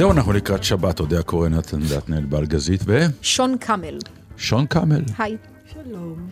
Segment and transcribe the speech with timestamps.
[0.00, 3.06] זהו, אנחנו לקראת שבת, אודיה קורן, נתן דטנל באלגזית, ו...
[3.22, 3.98] שון קאמל.
[4.36, 5.02] שון קאמל.
[5.18, 5.36] היי.
[5.72, 6.28] שלום.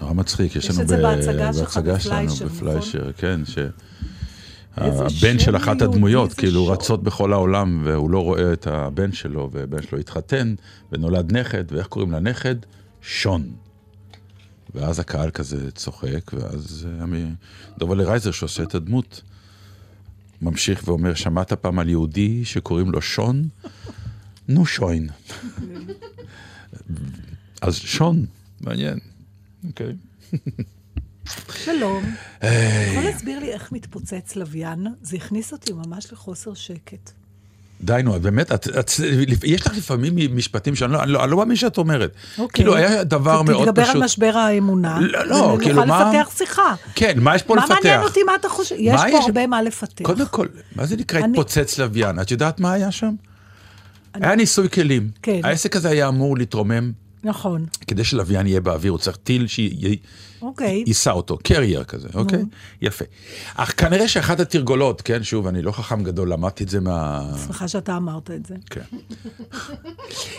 [0.00, 3.58] נורא מצחיק, יש יש לנו את זה ב- בהצגה שלנו, בפליישר, בפליישר, כן, ש...
[4.76, 6.66] הבן של אחת הדמויות, כאילו.
[6.66, 10.54] רצות בכל העולם, והוא לא רואה את הבן שלו, והבן שלו התחתן,
[10.92, 12.56] ונולד נכד, ואיך קוראים לנכד?
[13.02, 13.50] שון.
[14.74, 17.28] ואז הקהל כזה צוחק, ואז אה,
[17.78, 19.22] דובל רייזר שעושה את הדמות,
[20.42, 23.48] ממשיך ואומר, שמעת פעם על יהודי שקוראים לו שון?
[24.48, 25.08] נו שוין.
[27.60, 28.26] אז שון,
[28.60, 28.98] מעניין.
[29.66, 29.94] אוקיי.
[31.64, 32.04] שלום.
[32.90, 34.86] יכול להסביר לי איך מתפוצץ לוויין?
[35.02, 37.12] זה הכניס אותי ממש לחוסר שקט.
[37.84, 38.90] די, נו, באמת, את, את,
[39.44, 42.10] יש לך לפעמים משפטים שאני לא, אני לא, אני לא מאמין שאת אומרת.
[42.38, 42.48] אוקיי.
[42.54, 43.94] כאילו, היה דבר מאוד תתגבר פשוט.
[43.96, 44.98] על משבר האמונה.
[45.00, 46.74] לא, לא, כאילו, ונוכל מה- לפתח שיחה.
[46.94, 47.74] כן, מה יש פה מה לפתח?
[47.74, 48.74] מעניין אותי מה אתה חושב?
[48.78, 50.04] יש מה פה הרבה מה לפתח.
[50.06, 52.20] קודם כל, מה זה נקרא אני- התפוצץ לוויין?
[52.20, 53.14] את יודעת מה היה שם?
[54.14, 55.08] היה ניסוי כלים.
[55.22, 55.40] כן.
[55.44, 56.92] העסק הזה היה אמור להתרומם,
[57.24, 57.66] נכון.
[57.86, 59.46] כדי שלוויין יהיה באוויר, הוא צריך טיל
[60.42, 60.82] אוקיי.
[60.86, 62.42] שיישא אותו, קרייר כזה, אוקיי?
[62.82, 63.04] יפה.
[63.54, 67.22] אך כנראה שאחת התרגולות, כן, שוב, אני לא חכם גדול, למדתי את זה מה...
[67.46, 68.54] שמחה שאתה אמרת את זה.
[68.70, 68.80] כן.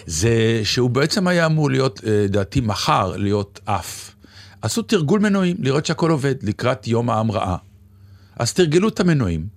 [0.05, 4.15] זה שהוא בעצם היה אמור להיות, אה, לדעתי, מחר להיות עף.
[4.61, 7.55] עשו תרגול מנועים, לראות שהכל עובד, לקראת יום ההמראה.
[8.39, 9.47] אז תרגלו את המנועים,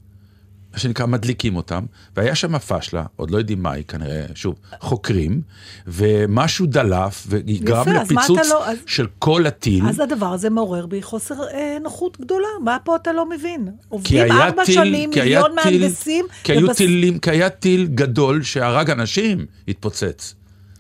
[0.76, 1.84] מה שנקרא, מדליקים אותם,
[2.16, 5.40] והיה שם פשלה, עוד לא יודעים מהי, כנראה, שוב, חוקרים,
[5.86, 9.88] ומשהו דלף, וגרם יפה, מה לפיצוץ לא- אז- של כל הטיל.
[9.88, 12.46] אז הדבר הזה מעורר בי חוסר אה, נוחות גדולה.
[12.64, 13.68] מה פה אתה לא מבין?
[13.88, 16.26] עובדים ארבע טיל, שנים, מיליון טיל, מהנדסים.
[16.44, 20.34] כי היו ובס- טילים, כי היה טיל גדול שהרג אנשים, התפוצץ.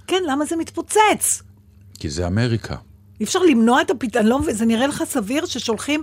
[0.06, 1.42] כן, למה זה מתפוצץ?
[1.98, 2.76] כי זה אמריקה.
[3.20, 6.02] אי אפשר למנוע את הפתרון, אני לא מבין, זה נראה לך סביר ששולחים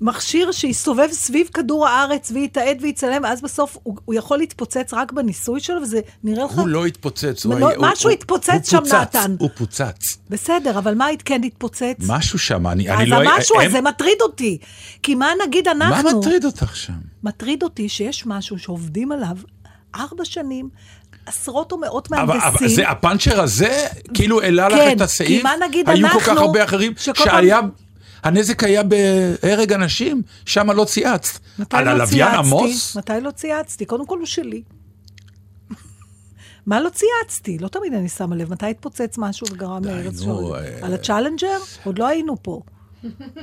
[0.00, 5.60] מכשיר שיסתובב סביב כדור הארץ ויתעד ויצלם, ואז בסוף הוא, הוא יכול להתפוצץ רק בניסוי
[5.60, 6.50] שלו, וזה נראה לך...
[6.50, 7.44] הוא לא התפוצץ.
[7.46, 9.34] הוא לא, היה- הוא- משהו הוא- התפוצץ הוא שם, פוצץ, נתן.
[9.38, 10.18] הוא פוצץ.
[10.30, 11.96] בסדר, אבל מה כן התפוצץ?
[12.06, 13.16] משהו שם, אני אני אז לא...
[13.30, 14.58] המשהו הם- הזה מטריד אותי.
[15.02, 16.20] כי מה נגיד מה אנחנו...
[16.20, 16.92] מטריד אותך שם?
[17.22, 19.36] מטריד אותי שיש משהו שעובדים עליו
[19.94, 20.68] ארבע שנים,
[21.26, 22.48] עשרות או מאות אבל, מהנדסים.
[22.58, 25.28] אבל זה, הפאנצ'ר הזה, כאילו העלה לך כן, את הסעיף?
[25.28, 27.60] כי מה נגיד היו כל כך אנחנו, הרבה אחרים, שהיה...
[28.22, 31.40] הנזק היה בהרג אנשים, שם לא צייצת.
[31.58, 32.34] מתי על לא הלוויין?
[32.34, 32.96] עמוס?
[32.96, 33.84] מתי לא צייצתי?
[33.84, 34.62] קודם כל הוא שלי.
[36.66, 37.58] מה לא צייצתי?
[37.58, 38.52] לא תמיד אני שמה לב.
[38.52, 40.54] מתי התפוצץ משהו וגרם לארץ שעוד?
[40.54, 41.58] אה, על הצ'אלנג'ר?
[41.84, 42.62] עוד לא היינו פה.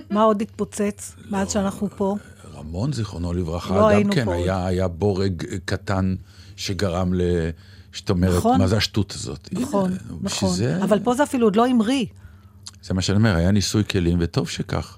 [0.10, 2.16] מה עוד התפוצץ מאז שאנחנו פה?
[2.56, 4.30] רמון, זיכרונו לברכה, לא גם היינו כן.
[4.30, 6.16] היה, היה בורג קטן
[6.56, 7.22] שגרם ל...
[7.92, 8.62] שאת אומרת, נכון.
[8.62, 9.50] מה זה השטות הזאת?
[9.52, 10.50] נכון, נכון.
[10.50, 12.06] זה, אבל פה זה אפילו עוד לא המריא.
[12.84, 14.98] זה מה שאני אומר, היה ניסוי כלים, וטוב שכך.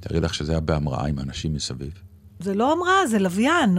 [0.00, 1.90] תארי לך שזה היה בהמראה עם אנשים מסביב.
[2.40, 3.78] זה לא אמרה, זה לוויין.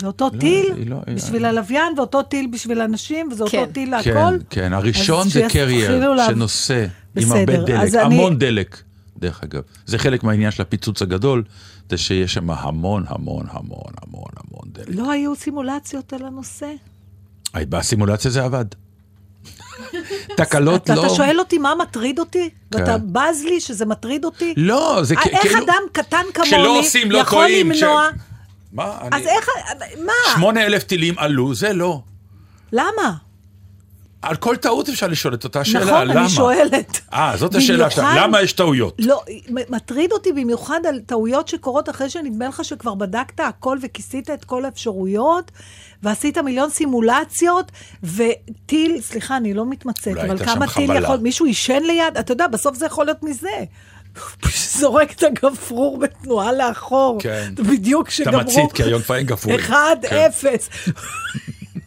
[0.00, 3.72] זה אותו טיל היא לא- בשביל הלוויין, ואותו טיל בשביל אנשים, וזה אותו כן.
[3.72, 4.38] טיל כן, להכל.
[4.50, 8.82] כן, הראשון אז זה קרייר, לה- שנושא עם הרבה דלק, אז אני- המון דלק,
[9.18, 9.62] דרך אגב.
[9.86, 11.44] זה חלק מהעניין של הפיצוץ הגדול,
[11.90, 14.88] זה שיש שם המון, המון, המון, המון, המון דלק.
[14.88, 16.72] לא היו סימולציות על הנושא.
[17.54, 18.64] בסימולציה זה עבד.
[20.36, 21.00] תקלות לא...
[21.06, 22.50] אתה שואל אותי מה מטריד אותי?
[22.72, 22.78] כן.
[22.80, 24.54] ואתה בז לי שזה מטריד אותי?
[24.56, 25.64] לא, זה אה, כ- איך כאילו...
[25.64, 26.50] אדם קטן כמוני
[27.10, 27.46] לא יכול.
[27.48, 28.08] למנוע...
[28.72, 28.98] מה?
[29.12, 29.28] אז אני...
[29.30, 29.48] איך...
[30.06, 30.12] מה?
[30.34, 32.00] שמונה אלף טילים עלו, זה לא.
[32.72, 33.14] למה?
[34.22, 36.20] על כל טעות אפשר לשאול את אותה שאלה, נכון, למה?
[36.20, 37.00] אני שואלת.
[37.12, 38.94] אה, זאת השאלה שלך, במיוחד- למה יש טעויות?
[38.98, 39.22] לא,
[39.68, 44.64] מטריד אותי במיוחד על טעויות שקורות אחרי שנדמה לך שכבר בדקת הכל וכיסית את כל
[44.64, 45.50] האפשרויות,
[46.02, 47.72] ועשית מיליון סימולציות,
[48.02, 50.98] וטיל, סליחה, אני לא מתמצאת, אבל כמה טיל חבלה.
[51.00, 53.48] יכול, מישהו עישן ליד, אתה יודע, בסוף זה יכול להיות מזה.
[54.78, 57.18] זורק את הגפרור בתנועה לאחור.
[57.20, 57.52] כן.
[57.56, 58.40] בדיוק אתה כשגמרו.
[58.40, 59.60] מצית, כי היום כבר אין גפרורים.
[59.60, 60.16] אחד, כן.
[60.16, 60.68] אפס.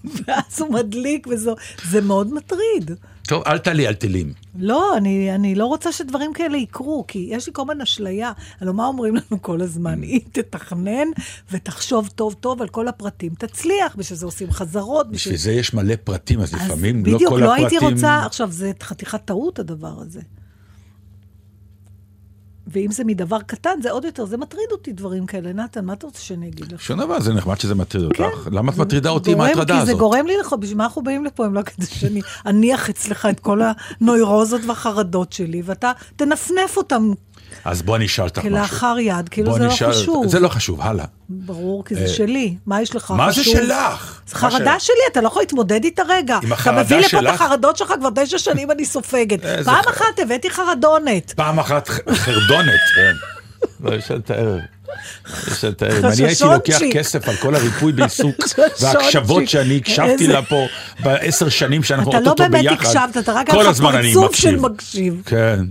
[0.27, 1.51] ואז הוא מדליק וזה,
[1.89, 2.91] זה מאוד מטריד.
[3.27, 4.33] טוב, אל תעלי על טילים.
[4.59, 8.31] לא, אני, אני לא רוצה שדברים כאלה יקרו, כי יש לי כל הזמן אשליה.
[8.61, 10.01] הלוא מה אומרים לנו כל הזמן?
[10.01, 11.07] היא תתכנן
[11.51, 13.33] ותחשוב טוב טוב על כל הפרטים.
[13.37, 15.11] תצליח, בשביל זה עושים חזרות.
[15.11, 17.65] בשביל זה יש מלא פרטים, אז אז לפעמים לא בדיוק, כל לא הפרטים...
[17.65, 20.21] הייתי רוצה, עכשיו, זה חתיכת טעות הדבר הזה.
[22.71, 25.53] ואם זה מדבר קטן, זה עוד יותר, זה מטריד אותי דברים כאלה.
[25.53, 26.81] נתן, מה אתה רוצה שאני אגיד לך?
[26.81, 28.23] שום דבר, זה נחמד שזה מטריד אותך.
[28.51, 29.99] למה את מטרידה אותי עם ההטרדה כי זה הזאת?
[29.99, 33.39] גורם לי לך, בשביל מה אנחנו באים לפה אם לא כדי שאני אניח אצלך את
[33.39, 33.61] כל
[34.01, 37.11] הנוירוזות והחרדות שלי, ואתה תנפנף אותם
[37.65, 38.49] אז בוא אני אשאל אותך משהו.
[38.51, 40.27] כלאחר יד, כאילו זה לא נשאל- חשוב.
[40.27, 41.05] זה לא חשוב, הלאה.
[41.29, 42.55] ברור, כי זה שלי.
[42.65, 43.17] מה יש לך חשוב?
[43.17, 44.21] מה זה שלך?
[44.27, 44.81] זה מה חרדה שלך?
[44.81, 46.39] שלי, אתה לא יכול להתמודד איתה רגע.
[46.43, 47.41] עם החרדה אתה מביא לפה את שלך?
[47.41, 49.45] החרדות שלך, כבר תשע שנים אני סופגת.
[49.45, 51.33] איזה פעם ח- אחת הבאתי חרדונת.
[51.35, 53.13] פעם אחת חרדונת, כן.
[53.83, 54.59] לא, יש את הערב.
[55.51, 56.79] יש את- אם אני הייתי לוקח.
[56.91, 58.35] כסף על כל הריפוי בעיסוק.
[58.81, 60.65] וההקשבות שאני הקשבתי לה פה
[61.03, 64.55] בעשר שנים שאנחנו אתה לא אוטוטו באמת ביחד, הקשבת, אתה רק היה לך פרצוף של.
[64.55, 65.21] מקשיב.
[65.25, 65.65] כן.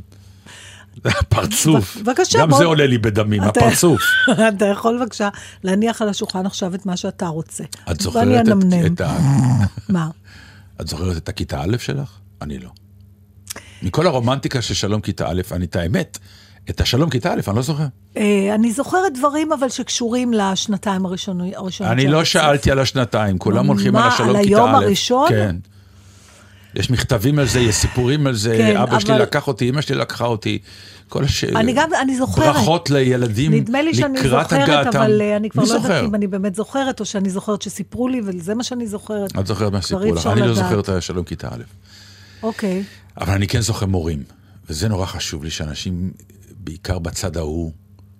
[1.28, 1.96] פרצוף.
[1.96, 2.58] בבקשה, גם בוא.
[2.58, 4.00] זה עולה לי בדמים, אתה- הפרצוף.
[4.56, 5.28] אתה יכול בבקשה
[5.64, 7.64] להניח על השולחן עכשיו את מה שאתה רוצה.
[7.90, 8.92] את זוכרת את-.
[8.92, 9.18] את ה...
[9.88, 10.08] מה?
[10.80, 12.10] את זוכרת את הכיתה א' שלך?
[12.42, 12.68] אני לא.
[13.82, 16.18] מכל הרומנטיקה של שלום כיתה א', אני את האמת,
[16.70, 17.86] את השלום כיתה א', אני לא זוכר.
[18.16, 21.52] אה, אני זוכרת דברים אבל שקשורים לשנתיים הראשונות.
[21.80, 22.24] אני לא.
[22.24, 24.60] שאלתי על השנתיים, כולם הולכים מה, על השלום על כיתה א'.
[24.60, 25.28] היום הראשון?
[25.28, 25.56] כן.
[26.74, 29.80] יש מכתבים על זה, יש סיפורים על זה, כן, אבא שלי אבל- לקח אותי, אמא
[29.80, 30.58] שלי לקחה אותי.
[31.08, 31.44] כל הש...
[31.44, 32.54] אני גם, אני זוכרת.
[32.56, 34.98] ברכות לילדים נדמה לי שאני לקראת זוכרת, הגעתם.
[34.98, 36.04] אבל אה, אני כבר לא יודעת זוכר?
[36.06, 39.38] אם אני באמת זוכרת, או שאני זוכרת שסיפרו לי, וזה מה שאני זוכרת.
[39.38, 40.56] את זוכרת מה כבר אי סיפרו לך, אני לא לדעת.
[40.64, 41.62] זוכר את השלום כיתה א'.
[42.42, 42.84] אוקיי.
[43.20, 44.22] אבל אני כן זוכר מורים,
[44.68, 46.10] וזה נורא חשוב לי שאנשים,
[46.58, 47.72] בעיקר בצד ההוא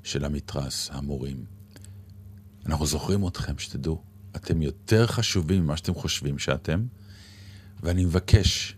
[0.03, 1.37] של המתרס, המורים,
[2.67, 3.99] אנחנו זוכרים אתכם, שתדעו,
[4.37, 6.81] אתם יותר חשובים ממה שאתם חושבים שאתם,
[7.83, 8.75] ואני מבקש,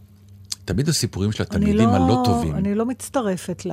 [0.65, 3.73] תמיד הסיפורים של התלמידים הלא טובים, אני לא מצטרפת ל...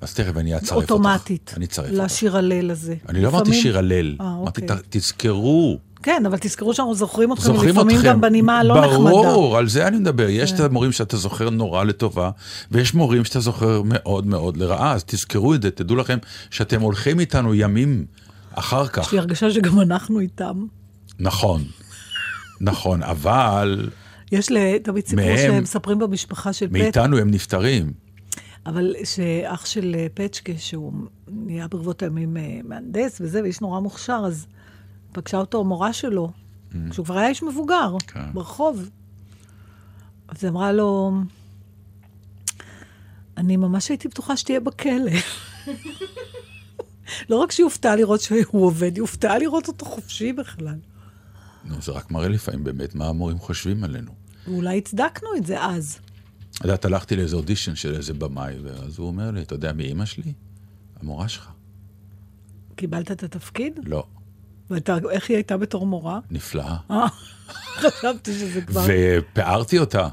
[0.00, 0.90] אז תכף אני אצרף אותך.
[0.90, 1.54] אוטומטית.
[1.56, 1.98] אני אצרף אותך.
[2.04, 2.94] לשיר הלל הזה.
[3.08, 4.76] אני לא אמרתי שיר הלל, אה, אמרתי, אוקיי.
[4.90, 8.08] תזכרו, כן, אבל תזכרו שאנחנו זוכרים אתכם, זוכרים לפעמים אתכם.
[8.08, 8.96] גם בנימה הלא נחמדה.
[8.96, 9.02] כן.
[9.04, 10.28] ברור, על זה אני מדבר.
[10.28, 12.30] יש את המורים שאתה זוכר נורא לטובה,
[12.70, 16.18] ויש מורים שאתה זוכר מאוד מאוד לרעה, אז תזכרו את זה, תדעו לכם
[16.50, 18.04] שאתם הולכים איתנו ימים
[18.54, 19.06] אחר כך.
[19.06, 20.66] יש לי הרגשה שגם אנחנו איתם.
[21.18, 21.64] נכון,
[22.60, 23.88] נכון, אבל
[24.32, 24.46] יש
[24.82, 27.92] תמיד סיפור מהם- שהם מספרים במשפחה של פט, מאיתנו הם נפטרים.
[28.66, 30.92] אבל שאח של אה, פצ'קה, שהוא
[31.28, 34.46] נהיה ברבות הימים אה, מהנדס וזה, ואיש נורא מוכשר, אז
[35.12, 36.30] פגשה אותו המורה שלו,
[36.90, 38.04] כשהוא כבר היה איש מבוגר, Mm.
[38.06, 38.32] כן.
[38.32, 38.88] ברחוב.
[40.28, 41.12] אז היא אמרה לו,
[43.36, 45.10] אני ממש הייתי בטוחה שתהיה בכלא.
[47.30, 50.74] לא רק שהיא הופתעה לראות שהוא עובד, היא הופתעה לראות אותו חופשי בכלל.
[51.64, 54.10] נו, זה רק מראה לפעמים באמת מה המורים חושבים עלינו.
[54.48, 55.98] ואולי הצדקנו את זה אז.
[56.54, 59.84] את יודעת, הלכתי לאיזה אודישן של איזה במאי, ואז הוא אומר לי, אתה יודע מי
[59.84, 60.32] אימא שלי?
[61.00, 61.48] המורה שלך.
[62.76, 63.80] קיבלת את התפקיד?
[63.86, 64.04] לא,
[64.70, 66.18] ואתה, איך היא הייתה בתור מורה?
[66.30, 66.76] נפלאה.
[66.90, 67.06] אה,
[67.82, 68.86] חשבתי שזה כבר...
[68.86, 70.08] ופארתי אותה.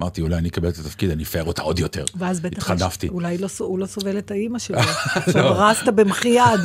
[0.00, 2.04] אמרתי, אולי אני אקבל את התפקיד, אני אפאר אותה עוד יותר.
[2.14, 2.70] ואז בטח...
[2.70, 3.08] התחנפתי.
[3.08, 4.78] אולי לא, הוא לא סובל את האימא שלו.
[5.14, 6.60] עכשיו הרסת במחי יד.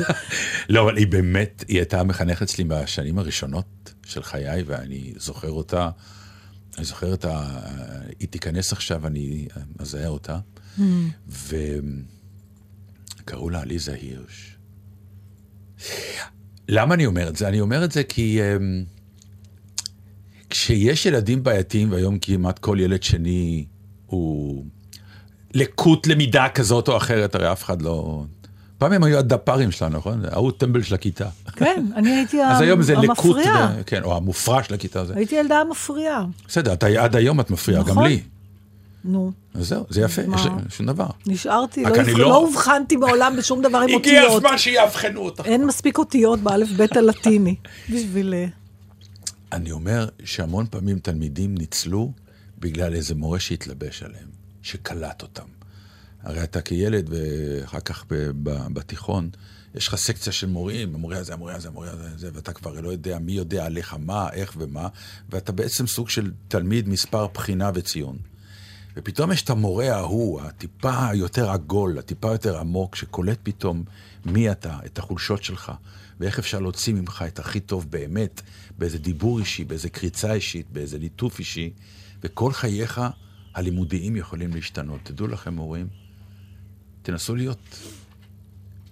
[0.68, 5.90] לא, אבל היא באמת, היא הייתה מחנכת שלי בשנים הראשונות של חיי, ואני זוכר אותה,
[6.76, 7.60] אני זוכר את ה...
[8.20, 9.48] היא תיכנס עכשיו, אני
[9.80, 10.38] מזהה אותה,
[13.22, 14.56] וקראו לה עליזה הירש.
[16.68, 17.48] למה אני אומר את זה?
[17.48, 18.84] אני אומר את זה כי אמ,
[20.50, 23.66] כשיש ילדים בעייתיים, והיום כמעט כל ילד שני
[24.06, 24.64] הוא
[25.54, 28.24] לקות למידה כזאת או אחרת, הרי אף אחד לא...
[28.78, 30.24] פעם הם היו הדפ"רים שלנו, נכון?
[30.24, 31.28] ההוא טמבל של הכיתה.
[31.52, 33.74] כן, אני הייתי אז היום זה המפריעה.
[33.78, 35.02] ו- כן, או המופרע של הכיתה.
[35.14, 36.24] הייתי ילדה מפריעה.
[36.48, 38.06] בסדר, אתה עד היום את מפריעה, גם נכון.
[38.06, 38.20] לי.
[39.04, 40.22] נו, אז זהו, זה יפה?
[40.34, 41.06] יש שום דבר.
[41.26, 44.44] נשארתי, לא לא- לא אובחנתי מעולם בשום דבר עם הגיע אותיות.
[44.44, 45.42] הזמן שיאבחנו אותך.
[45.44, 47.54] אין מספיק אותיות באלף בית הלטיני
[47.92, 48.34] בשביל...
[48.34, 48.46] אה,
[49.52, 52.12] אני אומר שהמון פעמים תלמידים ניצלו
[52.58, 54.26] בגלל איזה מורה שהתלבש עליהם,
[54.62, 55.55] שקלט אותם.
[56.22, 58.04] הרי אתה כילד, ואחר כך
[58.72, 59.30] בתיכון,
[59.74, 62.88] יש לך סקציה של מורים, המורה הזה, המורה הזה, המורה הזה, זה, ואתה כבר לא
[62.88, 64.88] יודע מי יודע עליך מה, איך ומה,
[65.30, 68.18] ואתה בעצם סוג של תלמיד מספר בחינה וציון.
[68.96, 73.84] ופתאום יש את המורה ההוא, הטיפה יותר עגול, הטיפה יותר עמוק, שקולט פתאום
[74.24, 75.72] מי אתה, את החולשות שלך,
[76.20, 78.42] ואיך אפשר להוציא ממך את הכי טוב באמת,
[78.78, 81.70] באיזה דיבור אישי, באיזה קריצה אישית, באיזה ליטוף אישי,
[82.22, 83.00] וכל חייך
[83.54, 85.00] הלימודיים יכולים להשתנות.
[85.02, 85.88] תדעו לכם, מורים,
[87.06, 87.58] תנסו להיות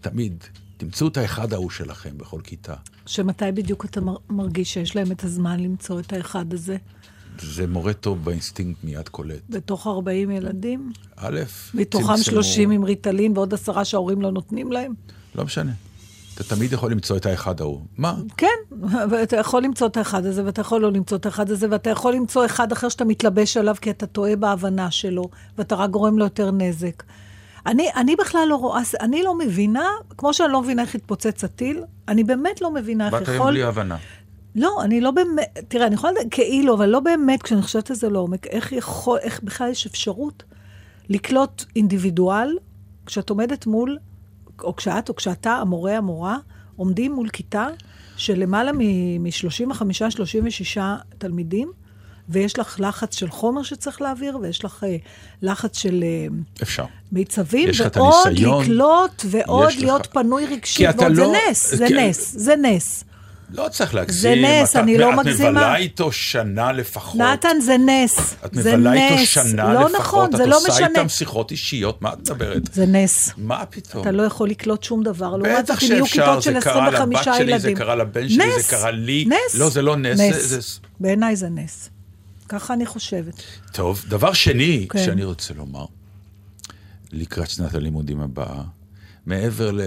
[0.00, 0.44] תמיד,
[0.76, 2.74] תמצאו את האחד ההוא שלכם בכל כיתה.
[3.06, 6.76] שמתי בדיוק אתה מר- מרגיש שיש להם את הזמן למצוא את האחד הזה?
[7.40, 9.40] זה מורה טוב באינסטינקט מיד קולט.
[9.50, 10.92] בתוך 40 ילדים?
[11.16, 11.40] א',
[11.74, 14.92] מתוכם צמצמו- 30 עם ריטלין ועוד עשרה שההורים לא נותנים להם?
[15.34, 15.72] לא משנה.
[16.34, 17.80] אתה תמיד יכול למצוא את האחד ההוא.
[17.98, 18.16] מה?
[18.36, 18.76] כן,
[19.10, 22.14] ואתה יכול למצוא את האחד הזה, ואתה יכול לא למצוא את האחד הזה, ואתה יכול
[22.14, 25.28] למצוא אחד אחר שאתה מתלבש עליו כי אתה טועה בהבנה שלו,
[25.58, 27.02] ואתה רק גורם לו יותר נזק.
[27.66, 31.82] אני, אני בכלל לא רואה, אני לא מבינה, כמו שאני לא מבינה איך התפוצץ הטיל,
[32.08, 33.52] אני באמת לא מבינה איך באת היום יכול...
[33.52, 33.96] בלי הבנה.
[34.54, 37.96] לא, אני לא באמת, תראה, אני יכולה לדעת כאילו, אבל לא באמת, כשאני חושבת על
[37.96, 40.42] זה לעומק, איך יכול, איך בכלל יש אפשרות
[41.08, 42.58] לקלוט אינדיבידואל,
[43.06, 43.98] כשאת עומדת מול,
[44.62, 46.38] או כשאת, או כשאתה, המורה, המורה,
[46.76, 47.66] עומדים מול כיתה
[48.16, 50.80] של למעלה מ-35-36
[51.18, 51.72] תלמידים,
[52.28, 54.96] ויש לך לחץ של חומר שצריך להעביר, ויש לך אה,
[55.42, 56.02] לחץ של...
[56.02, 56.26] אה,
[56.62, 56.84] אפשר.
[57.14, 59.82] מיצבים, את ועוד לקלוט, ועוד יש לך.
[59.82, 63.04] להיות פנוי רגשית, אתה ועוד זה לא- נס, זה כי- נס, זה נס.
[63.50, 64.44] לא צריך להגזים.
[64.44, 65.50] נס, אתה- אני לא את מגזימה.
[65.50, 67.20] מבלה איתו שנה לפחות.
[67.20, 68.34] נתן, זה נס.
[68.46, 69.28] את זה מבלה איתו נס.
[69.28, 70.00] שנה לא לפחות.
[70.00, 70.86] נכון, זה את לא עושה משנה.
[70.86, 72.62] איתם שיחות אישיות, מה את מדברת?
[72.74, 73.30] זה נס.
[73.36, 74.02] מה פתאום?
[74.02, 75.36] אתה לא יכול לקלוט שום דבר.
[75.36, 77.58] בטח שאפשר, זה קרה 25 לבת שלי.
[77.58, 79.24] זה קרה לבן שלי, נס, זה קרה לי.
[79.28, 79.54] נס.
[79.54, 80.34] לא, זה לא נס, נס.
[80.46, 81.88] זה- זה- בעיניי זה נס.
[82.48, 83.34] ככה אני חושבת.
[83.72, 85.04] טוב, דבר שני כן.
[85.04, 85.84] שאני רוצה לומר,
[87.14, 88.62] לקראת שנת הלימודים הבאה,
[89.26, 89.80] מעבר ל...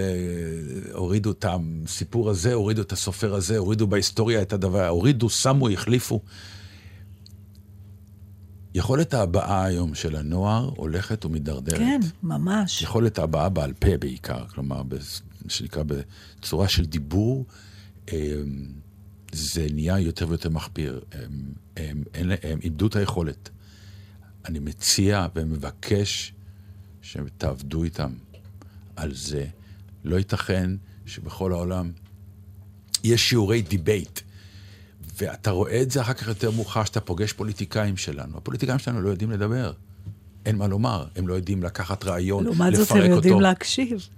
[0.92, 6.20] הורידו את הסיפור הזה, הורידו את הסופר הזה, הורידו בהיסטוריה את הדבר, הורידו, שמו, החליפו.
[8.74, 11.78] יכולת ההבעה היום של הנוער הולכת ומידרדרת.
[11.78, 12.82] כן, ממש.
[12.82, 17.46] יכולת ההבעה בעל פה בעיקר, כלומר, מה שנקרא בצורה של דיבור,
[18.12, 18.16] אמ,
[19.32, 21.00] זה נהיה יותר ויותר מחפיר.
[21.12, 21.30] הם,
[21.76, 23.50] הם, הם, הם איבדו את היכולת.
[24.44, 26.32] אני מציע ומבקש
[27.12, 28.10] שתעבדו איתם
[28.96, 29.46] על זה.
[30.04, 30.70] לא ייתכן
[31.06, 31.90] שבכל העולם
[33.04, 34.20] יש שיעורי debate,
[35.18, 38.36] ואתה רואה את זה אחר כך יותר מאוחר, שאתה פוגש פוליטיקאים שלנו.
[38.36, 39.72] הפוליטיקאים שלנו לא יודעים לדבר.
[40.46, 42.64] אין מה לומר, הם לא יודעים לקחת רעיון, לפרק אותו.
[42.64, 44.08] לעומת זאת, הם יודעים להקשיב.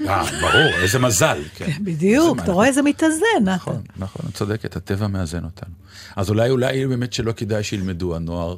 [0.00, 1.42] אה, ברור, איזה מזל.
[1.54, 1.70] כן.
[1.84, 3.44] בדיוק, איזה אתה רואה איזה מתאזן.
[3.44, 5.74] נכון, נכון, את צודקת, הטבע מאזן אותנו.
[6.16, 8.56] אז אולי, אולי באמת שלא כדאי שילמדו הנוער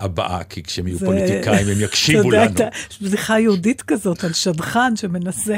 [0.00, 2.54] הבאה, כי כשהם יהיו זה- פוליטיקאים הם יקשיבו אתה יודע, לנו.
[2.58, 5.56] הייתה בדיחה יהודית כזאת על שדכן שמנסה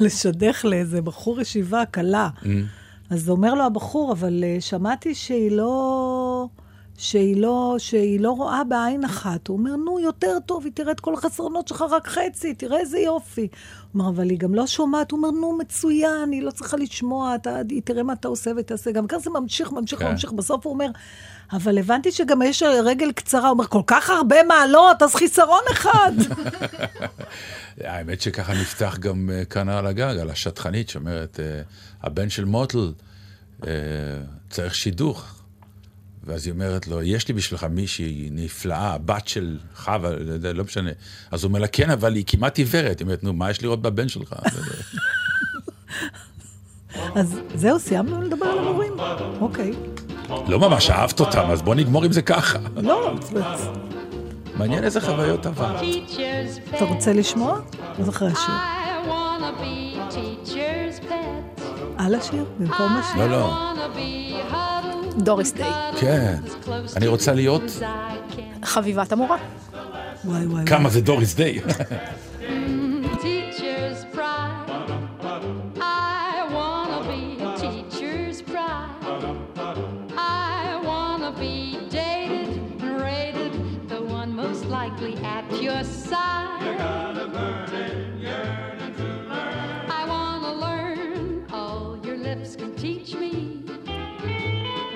[0.00, 2.28] לשדך לאיזה בחור ישיבה קלה.
[2.42, 2.46] Mm.
[3.10, 6.46] אז אומר לו הבחור, אבל אה, שמעתי שהיא לא...
[6.98, 9.48] שהיא לא, שהיא לא רואה בעין אחת.
[9.48, 12.98] הוא אומר, נו, יותר טוב, היא תראה את כל החסרונות שלך רק חצי, תראה איזה
[12.98, 13.40] יופי.
[13.40, 13.48] הוא
[14.00, 15.10] אומר, אבל היא גם לא שומעת.
[15.10, 18.90] הוא אומר, נו, מצוין, היא לא צריכה לשמוע, אתה, היא תראה מה אתה עושה ותעשה.
[18.92, 20.10] גם ככה זה ממשיך, ממשיך, כן.
[20.10, 20.32] ממשיך.
[20.32, 20.90] בסוף הוא אומר,
[21.52, 23.40] אבל הבנתי שגם יש רגל קצרה.
[23.40, 26.12] הוא אומר, כל כך הרבה מעלות, אז חיסרון אחד.
[27.80, 31.62] האמת שככה נפתח גם אה, כאן על הגג, על השטחנית שאומרת, אה,
[32.02, 32.92] הבן של מוטל
[33.66, 33.70] אה,
[34.50, 35.34] צריך שידוך.
[36.24, 40.90] ואז היא אומרת לו, יש לי בשבילך מישהי נפלאה, הבת של חווה, לא לא משנה.
[41.30, 42.98] אז הוא אומר לה, כן, אבל היא כמעט עיוורת.
[42.98, 44.34] היא אומרת, נו, מה יש לראות בבן שלך?
[47.14, 48.92] אז זהו, סיימנו לדבר על המורים?
[49.40, 49.72] אוקיי.
[50.48, 52.58] לא ממש אהבת אותם, אז בוא נגמור עם זה ככה.
[52.76, 53.14] לא,
[54.56, 55.76] מעניין איזה חוויות עבר.
[56.76, 57.58] אתה רוצה לשמוע?
[57.98, 58.54] אז אחרי השיר.
[61.98, 62.44] על השיר?
[62.58, 63.26] במקום השיר?
[63.26, 63.72] לא, לא.
[65.16, 65.72] דוריס דיי.
[66.00, 66.36] כן.
[66.96, 67.62] אני רוצה להיות...
[68.64, 69.36] חביבת המורה.
[70.24, 70.66] וואי, וואי.
[70.66, 71.60] כמה זה דוריס דיי.
[81.42, 82.50] be dated
[82.82, 83.52] and rated,
[83.88, 86.62] the one most likely at your side.
[89.98, 93.64] I wanna learn all your lips can teach me.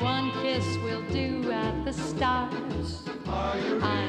[0.01, 3.03] One kiss will do at the stars.
[3.27, 4.06] I'm sure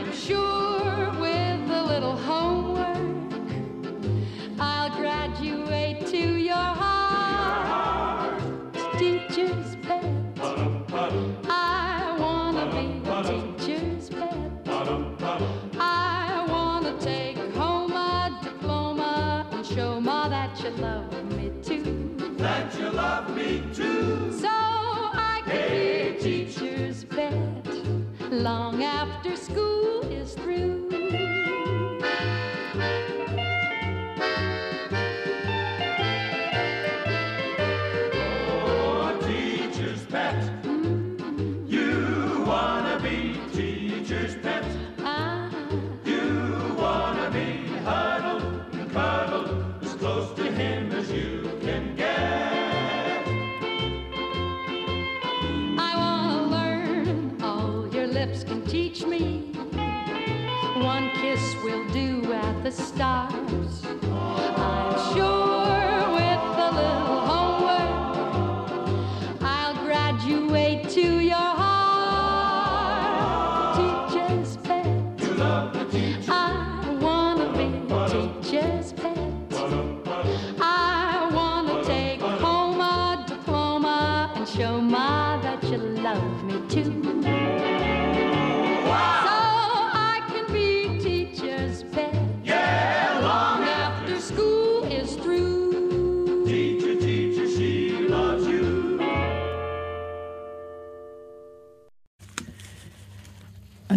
[62.78, 63.82] stars.
[64.04, 68.72] I'm sure with a little homework,
[69.42, 71.78] I'll graduate to your heart.
[73.78, 74.88] Teacher's pet.
[76.30, 77.68] I wanna be
[78.12, 79.18] teacher's pet.
[80.62, 87.47] I wanna take home a diploma and show Ma that you love me too.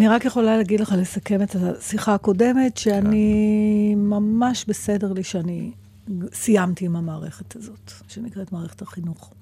[0.00, 5.71] אני רק יכולה להגיד לך, לסכם את השיחה הקודמת, שאני ממש בסדר לי שאני
[6.33, 9.33] סיימתי עם המערכת הזאת, שנקראת מערכת החינוך.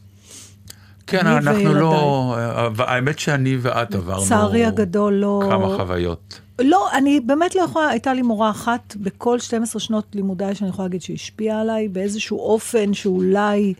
[1.06, 2.34] כן, אנחנו לא...
[2.66, 2.86] וילדיי.
[2.86, 4.24] האמת שאני ואת עברנו...
[4.24, 5.42] לצערי הגדול לא...
[5.50, 6.40] כמה חוויות.
[6.58, 10.88] לא, אני באמת לא יכולה, הייתה לי מורה אחת בכל 12 שנות לימודיי שאני יכולה
[10.88, 13.74] להגיד שהשפיעה עליי באיזשהו אופן שאולי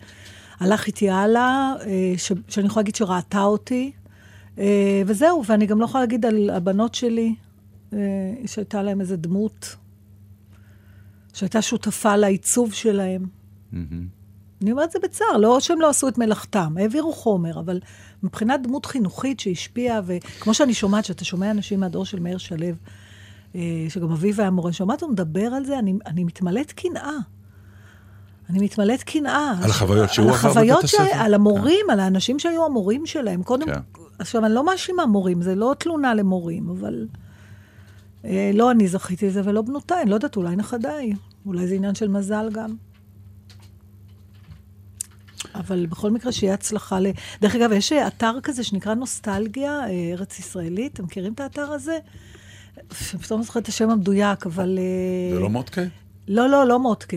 [0.61, 3.98] הלך איתי הלאה, אה, ש, שאני יכולה להגיד שראתה אותי, אה,
[5.07, 7.35] וזהו, ואני גם לא יכולה להגיד על הבנות שלי,
[7.93, 7.99] אה,
[8.47, 9.77] שהייתה להם איזה דמות,
[11.33, 13.27] שהייתה שותפה לעיצוב שלהם.
[14.63, 17.81] אני אומרת את זה בצער, לא שהם לא עשו את מלאכתם, העבירו חומר, אבל
[18.23, 22.67] מבחינת דמות חינוכית שהשפיעה, וכמו שאני שומעת, שאתה שומע אנשים מהדור של מאיר שלו,
[23.55, 27.17] אה, שגם אביו היה מורה, שומעת אותו מדבר על זה, אני, אני מתמלאת קנאה.
[28.51, 29.53] אני מתמלאת קנאה.
[29.63, 30.85] על החוויות שהוא על עבר החוויות בבית.
[30.85, 31.19] הספר.
[31.19, 33.43] על המורים, על האנשים שהיו המורים שלהם.
[33.43, 33.81] קודם, כן.
[34.19, 37.07] עכשיו, אני לא מאשימה מורים, זה לא תלונה למורים, אבל
[38.25, 41.13] אה, לא אני זכיתי לזה ולא בנותיי, אני לא יודעת, אולי נכדיי.
[41.47, 42.75] אולי זה עניין של מזל גם.
[45.55, 47.07] אבל בכל מקרה, שיהיה הצלחה ל...
[47.41, 51.99] דרך אגב, יש אתר כזה שנקרא נוסטלגיה, אה, ארץ ישראלית, אתם מכירים את האתר הזה?
[53.23, 54.79] פתאום לא זוכרת את השם המדויק, אבל...
[54.79, 55.83] אה, זה לא מודקה?
[56.29, 57.17] לא, לא, לא מודקה.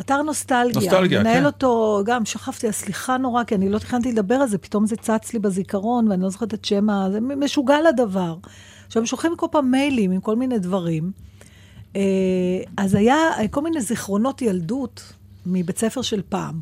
[0.00, 0.72] אתר נוסטלגיה.
[0.74, 1.46] נוסטלגיה, מנהל כן.
[1.46, 5.32] אותו, גם שכבתי, סליחה נורא, כי אני לא תכננתי לדבר על זה, פתאום זה צץ
[5.32, 7.10] לי בזיכרון, ואני לא זוכרת את שם ה...
[7.12, 8.36] זה משוגע לדבר.
[8.86, 11.12] עכשיו, הם שולחים כל פעם מיילים עם כל מיני דברים.
[11.96, 12.02] אה,
[12.76, 15.12] אז היה אה, כל מיני זיכרונות ילדות
[15.46, 16.60] מבית ספר של פעם.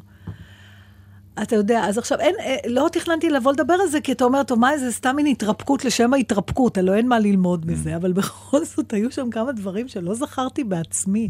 [1.43, 4.43] אתה יודע, אז עכשיו אין, אה, לא תכננתי לבוא לדבר על זה, כי אתה אומר,
[4.43, 8.65] טוב, מה, זה סתם מין התרפקות לשם ההתרפקות, הלוא אין מה ללמוד מזה, אבל בכל
[8.65, 11.29] זאת היו שם כמה דברים שלא זכרתי בעצמי,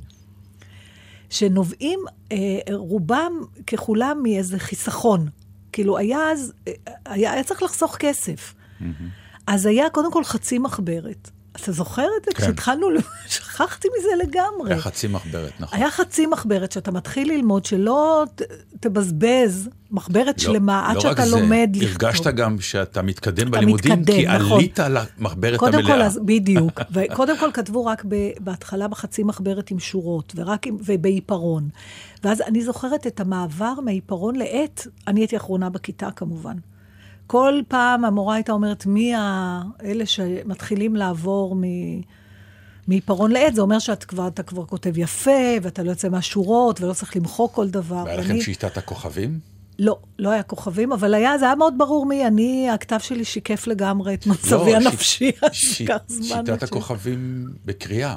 [1.31, 2.01] שנובעים,
[2.33, 2.37] אה,
[2.73, 3.33] רובם
[3.67, 5.29] ככולם מאיזה חיסכון.
[5.73, 6.73] כאילו, היה אז, אה,
[7.05, 8.55] היה, היה צריך לחסוך כסף.
[9.47, 11.31] אז היה קודם כל חצי מחברת.
[11.63, 12.31] אתה זוכר את זה?
[12.35, 12.43] כן.
[12.43, 12.87] כשהתחלנו,
[13.29, 14.73] שכחתי מזה לגמרי.
[14.73, 15.79] היה חצי מחברת, נכון.
[15.79, 18.43] היה חצי מחברת שאתה מתחיל ללמוד, שלא ת,
[18.81, 22.05] תבזבז מחברת לא- שלמה עד לא שאתה זה, לומד לכתוב.
[22.05, 24.53] הרגשת גם שאתה מתקדם אתה בלימודים, מתקדם, כי נכון.
[24.59, 25.95] עלית על המחברת קודם המלאה.
[25.97, 26.81] כל, אז, בדיוק.
[26.93, 31.69] וקודם כל כתבו רק ב, בהתחלה בחצי מחברת עם שורות, ורק עם, ובעיפרון.
[32.25, 36.57] ואז אני זוכרת את המעבר מעיפרון לעט, אני הייתי אחרונה בכיתה כמובן.
[37.31, 41.63] כל פעם המורה הייתה אומרת, מי האלה שמתחילים לעבור מ...
[42.89, 45.31] מעיפרון לעט, זה אומר שאתה כבר, כבר כותב יפה,
[45.63, 48.03] ואתה לא יוצא מהשורות, ולא צריך למחוק כל דבר.
[48.07, 49.39] והיה לכם שיטת הכוכבים?
[49.79, 53.67] לא, לא היה כוכבים, אבל היה, זה היה מאוד ברור מי אני, הכתב שלי שיקף
[53.67, 56.45] לגמרי את מצבי לא, הנפשי, ש- זמן.
[56.47, 58.17] שיטת ש- הכוכבים בקריאה.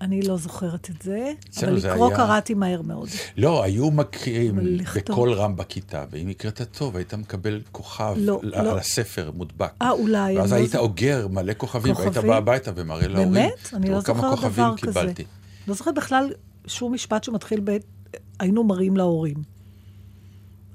[0.00, 1.32] אני לא זוכרת את זה,
[1.62, 3.08] אבל לקרוא היה- קראתי מהר מאוד.
[3.36, 4.58] לא, היו מקריאים
[4.96, 8.78] בקול רם בכיתה, ואם הקראת טוב, היית מקבל כוכב לא, על לא.
[8.78, 9.70] הספר מודבק.
[9.82, 10.74] אה, אולי, ואז לא היית.
[10.76, 12.30] אוגר מלא כוכבים, והיית כוכבים?
[12.30, 13.32] בא הביתה ומראה להורים.
[13.32, 13.70] באמת?
[13.72, 14.86] אני לא כמה זוכרת כוכבים דבר כזה.
[15.00, 15.24] קיבלתי.
[15.68, 16.30] לא זוכרת בכלל
[16.66, 17.76] שום משפט שמתחיל ב...
[18.40, 19.36] היינו מראים להורים.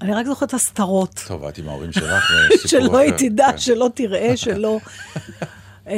[0.02, 1.24] אני רק זוכרת הסתרות.
[1.28, 2.24] טוב, את עם ההורים שלך,
[2.70, 2.98] שלא.
[2.98, 3.58] היא תדע, כן.
[3.58, 4.78] שלא תראה, שלא...
[5.86, 5.92] אמ,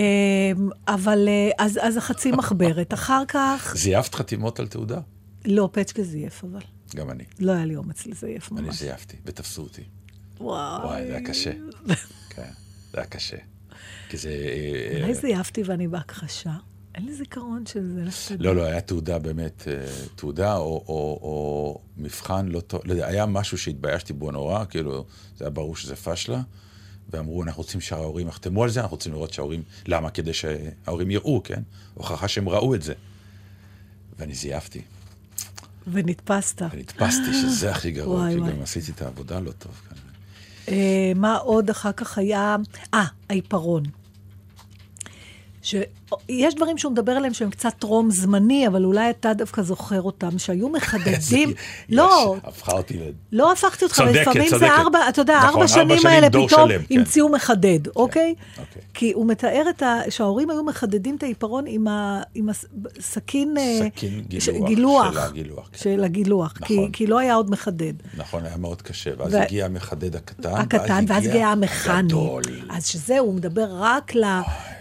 [0.89, 2.95] אבל אה, אז, אז החצי מחברת.
[2.95, 5.01] אחר כך, זייפת חתימות על תעודה?
[5.45, 6.61] לא, פצ'קה זייף, אבל
[6.97, 7.25] גם אני.
[7.39, 8.79] לא היה לי אומץ לזייף אני ממש.
[8.79, 9.83] זייפתי, ותפסו אותי.
[10.41, 10.85] וואי.
[10.85, 11.53] וואי, זה היה קשה.
[12.35, 12.51] כן,
[12.93, 13.37] זה היה קשה.
[14.09, 14.31] כי זה...
[14.31, 16.53] אה, אולי זייפתי ואני בהכחשה.
[16.95, 18.37] אין לי זיכרון של זה.
[18.37, 18.45] תדע.
[18.45, 23.07] לא, לא, היה תעודה באמת, אה, תעודה או, או, או מבחן לא טוב, לא יודע,
[23.07, 25.05] היה משהו שהתביישתי בו נורא, כאילו,
[25.37, 26.43] זה היה ברור שזה פשלה,
[27.11, 30.11] ואמרו, אנחנו רוצים שההורים יחתמו על זה, אנחנו רוצים לראות שההורים, למה?
[30.11, 31.63] כדי שההורים יראו, כן?
[31.95, 32.95] הוכחה שהם ראו את זה.
[34.19, 34.83] ואני זייפתי,
[35.87, 36.63] ונתפסת.
[36.73, 38.53] ונתפסתי שזה הכי גרוע, וואי, כי וואי.
[38.53, 39.73] גם עשיתי את העבודה לא טוב.
[39.89, 40.03] כנראה.
[40.69, 42.57] אה, מה עוד אחר כך היה?
[42.95, 43.83] אה, העיפרון.
[46.31, 50.39] שיש דברים שהוא מדבר עליהם שהם קצת טרום זמני, אבל אולי אתה דווקא זוכר אותם,
[50.39, 51.53] שהיו מחדדים.
[51.89, 53.03] לא, יש, הפכה אותי ל...
[53.33, 54.67] לא הפכתי אותך, לפעמים זה.
[54.67, 56.81] ארבע, אתה יודע, נכון, ארבע שנים האלה פתאום כן.
[56.91, 58.35] המציאו מחדד, אוקיי?
[58.59, 58.83] אוקיי.
[58.95, 59.63] כי הוא מתאר.
[60.11, 61.65] שההורים היו מחדדים את העיפרון
[62.35, 62.49] עם,
[62.99, 63.59] הסכין...
[63.59, 65.13] אה, סכין ש- גילוח.
[65.13, 65.79] של הגילוח, כן.
[65.79, 66.91] של הגילוח, כי, נכון.
[66.93, 67.93] כי לא היה עוד מחדד.
[68.17, 72.13] נכון, היה מאוד קשה, ואז הגיע המחדד הקטן, הקטן, ואז הגיע המכני.
[72.69, 74.13] אז שזה, הוא מדבר רק.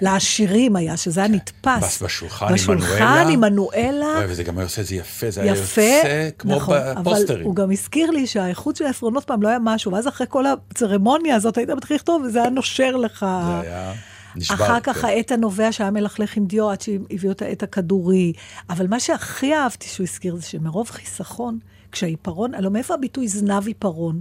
[0.02, 1.84] לעשירים היה, שזה היה נתפס.
[1.84, 3.28] בס- בשולחן בשולחן.
[3.30, 4.26] עם מנואלה.
[4.28, 7.46] וזה גם היה עושה את זה יפה, זה היה יפה, יוצא כמו נכון, אבל בפוסטרים.
[7.46, 11.36] הוא גם הזכיר לי שהאיכות של העפרונות פעם לא היה משהו, ואז אחרי כל הצרמוניה
[11.36, 13.26] הזאת היית מתחיל לכתוב, וזה היה נושר לך.
[13.46, 13.94] זה היה
[14.36, 14.56] נשבר.
[14.56, 15.08] אחר כך כן.
[15.08, 18.34] העט הנובע שהיה מלכלך עם דיו עד שהביאו את העט הכדורי.
[18.70, 21.60] אבל מה שהכי אהבתי שהוא הזכיר זה שמרוב חיסכון,
[21.92, 24.20] כשהעיפרון, הלוא מאיפה הביטוי זנב עיפרון?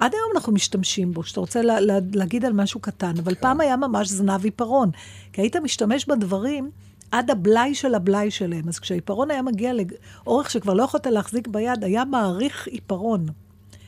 [0.00, 3.40] עד היום אנחנו משתמשים בו, כשאתה רוצה לה, לה, להגיד על משהו קטן, אבל כן.
[3.40, 4.90] פעם היה ממש זנב עיפרון.
[5.32, 6.70] כי היית משתמש בדברים
[7.10, 8.68] עד הבלאי של הבלאי שלהם.
[8.68, 9.72] אז כשהעיפרון היה מגיע
[10.24, 13.26] לאורך שכבר לא יכולת להחזיק ביד, היה מעריך עיפרון.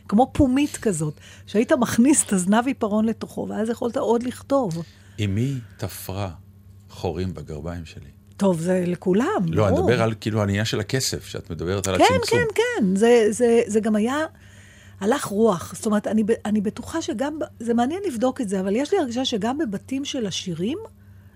[0.08, 1.14] כמו פומית כזאת,
[1.46, 4.82] שהיית מכניס את הזנב עיפרון לתוכו, ואז יכולת עוד לכתוב.
[5.24, 6.30] אמי תפרה
[6.90, 8.10] חורים בגרביים שלי.
[8.36, 9.88] טוב, זה לכולם, לא, אני ברור.
[9.88, 12.38] מדבר על כאילו העניין של הכסף, שאת מדברת על כן, הצמצום.
[12.54, 12.96] כן, כן.
[12.96, 14.16] זה, זה, זה גם היה,
[15.00, 15.74] הלך רוח.
[15.74, 19.24] זאת אומרת, אני, אני בטוחה שגם, זה מעניין לבדוק את זה, אבל יש לי הרגשה
[19.24, 20.78] שגם בבתים של עשירים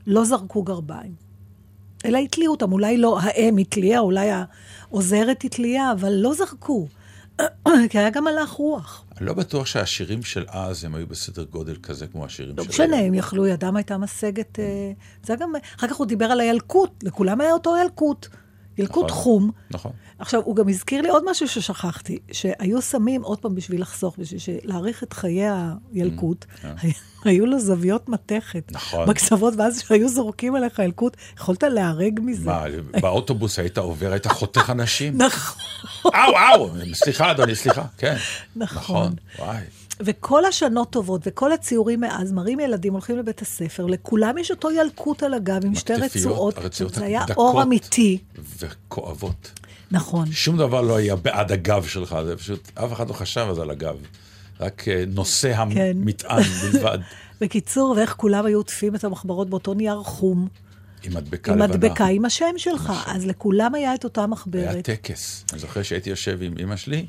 [0.07, 1.15] לא זרקו גרביים.
[2.05, 6.89] אלא התליעו אותם, אולי לא האם התליעה, אולי העוזרת התליעה, אבל לא זרקו.
[7.91, 9.05] כי היה גם הלך רוח.
[9.19, 12.69] אני לא בטוח שהשירים של אז הם היו בסדר גודל כזה כמו השירים לא של
[12.69, 13.07] משנה, היום.
[13.07, 14.59] הם יכלו, ידם הייתה משגת.
[14.59, 18.29] אה, זה גם, אחר כך הוא דיבר על הילקוט, לכולם היה אותו ילקוט.
[18.83, 19.23] ילקוט נכון.
[19.23, 19.51] חום.
[19.71, 19.93] נכון.
[20.19, 24.57] עכשיו, הוא גם הזכיר לי עוד משהו ששכחתי, שהיו שמים, עוד פעם בשביל לחסוך, בשביל
[24.63, 25.45] להאריך את חיי
[25.93, 26.45] הילקוט,
[27.25, 28.71] היו לו זוויות מתכת.
[28.71, 29.09] Mm, נכון.
[29.09, 32.51] בקצוות, ואז כשהיו זורקים עליך ילקוט, יכולת להרג מזה.
[32.51, 32.65] מה,
[33.01, 35.19] באוטובוס היית עובר, היית חותך אנשים?
[35.23, 35.63] נכון.
[36.15, 37.85] אאו, אאו, סליחה, אדוני, סליחה.
[37.99, 38.17] כן.
[38.57, 38.83] נכון.
[38.83, 39.63] נכון, וואי.
[40.05, 45.23] וכל השנות טובות וכל הציורים מאז מראים ילדים הולכים לבית הספר, לכולם יש אותו ילקוט
[45.23, 46.59] על הגב עם שתי רצועות.
[46.59, 47.25] הרצועות זה היה.
[47.37, 48.19] אור אמיתי.
[48.59, 49.53] וכואבות.
[49.91, 50.33] נכון.
[50.33, 53.71] שום דבר לא היה בעד הגב שלך, זה פשוט, אף אחד לא חשב אז על
[53.71, 53.97] הגב.
[54.61, 55.61] רק אה, נושא כן.
[55.61, 56.99] המטען בלבד,
[57.41, 60.49] בקיצור, ואיך כולם היו עוטפים את המחברות באותו נייר חום,
[61.03, 61.77] עם מדבקה עם לבנה.
[61.77, 62.93] מדבקה עם השם שלך.
[63.07, 64.85] אז לכולם היה את אותה היה מחברת.
[64.85, 65.45] טקס.
[65.53, 67.07] אני זוכר שהייתי יושב עם אמא שלי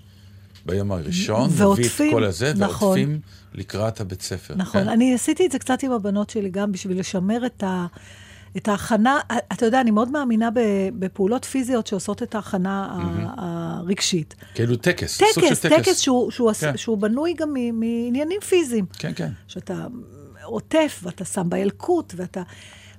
[0.66, 2.88] ביום הראשון, ועוטפים, מביא את כל הזה, נכון.
[2.88, 3.20] ועוטפים
[3.54, 4.54] לקראת הבית ספר.
[4.58, 4.90] נכון, כן.
[4.90, 7.86] אני עשיתי את זה קצת עם הבנות שלי גם בשביל לשמר את, ה,
[8.58, 9.20] את ההכנה.
[9.54, 10.50] אתה יודע, אני מאוד מאמינה
[11.00, 14.36] בפעולות פיזיות שעושות את ההכנה ה- הרגשית.
[14.56, 16.78] כאילו טקס, סוג טקס, של טקס שהוא, שהוא, כן.
[16.78, 18.86] שהוא בנוי גם מעניינים פיזיים.
[19.00, 19.30] כן, כן.
[19.48, 19.88] שאתה
[20.44, 22.42] עוטף ואתה שם בילקוט ואתה...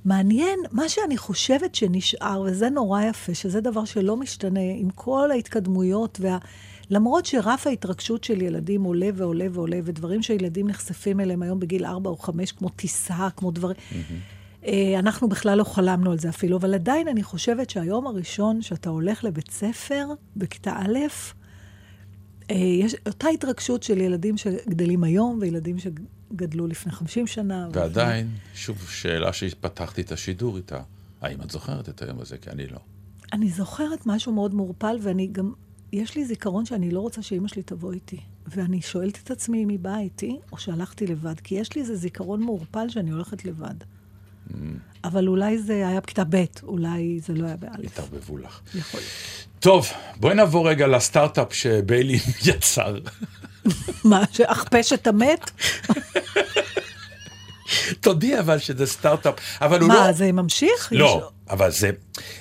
[0.05, 6.19] מעניין, מה שאני חושבת שנשאר, וזה נורא יפה, שזה דבר שלא משתנה עם כל ההתקדמויות
[6.21, 6.39] וה...
[6.91, 12.11] למרות שרף ההתרגשות של ילדים עולה ועולה ועולה, ודברים שילדים נחשפים אליהם היום בגיל 4
[12.11, 13.77] או 5, כמו טיסה, כמו דברים...
[14.67, 18.91] אה, אנחנו בכלל לא חלמנו על זה אפילו, אבל עדיין אני חושבת שהיום הראשון שאתה
[18.91, 20.99] הולך לבית ספר, בכיתה א',
[22.51, 27.69] אה, יש אותה התרגשות של ילדים שגדלים היום וילדים שגדלו לפני 50 שנה.
[27.73, 30.81] ועדיין, שוב, שאלה שפתחתי את השידור איתה,
[31.21, 32.39] האם את זוכרת את היום הזה?
[32.39, 32.79] כי אני לא.
[33.33, 35.53] אני זוכרת משהו מאוד מעורפל, ואני גם,
[35.93, 38.21] יש לי זיכרון שאני לא רוצה שאימא שלי תבוא איתי.
[38.47, 41.97] ואני שואלת את עצמי אם היא באה איתי, או שהלכתי לבד, כי יש לי איזה
[41.97, 43.75] זיכרון מעורפל שאני הולכת לבד.
[45.05, 47.99] אבל אולי זה היה בכיתה ב', אולי זה לא היה באלף.
[47.99, 48.61] התערבבו לך.
[48.75, 49.13] יכול להיות.
[49.61, 52.99] טוב, בואי נעבור רגע לסטארט-אפ שביילי יצר.
[54.05, 55.51] מה, שאכפש את המת?
[58.01, 59.95] תודי אבל שזה סטארט-אפ, אבל הוא לא...
[59.95, 60.89] מה, זה ממשיך?
[60.93, 61.91] לא, יש- אבל זה,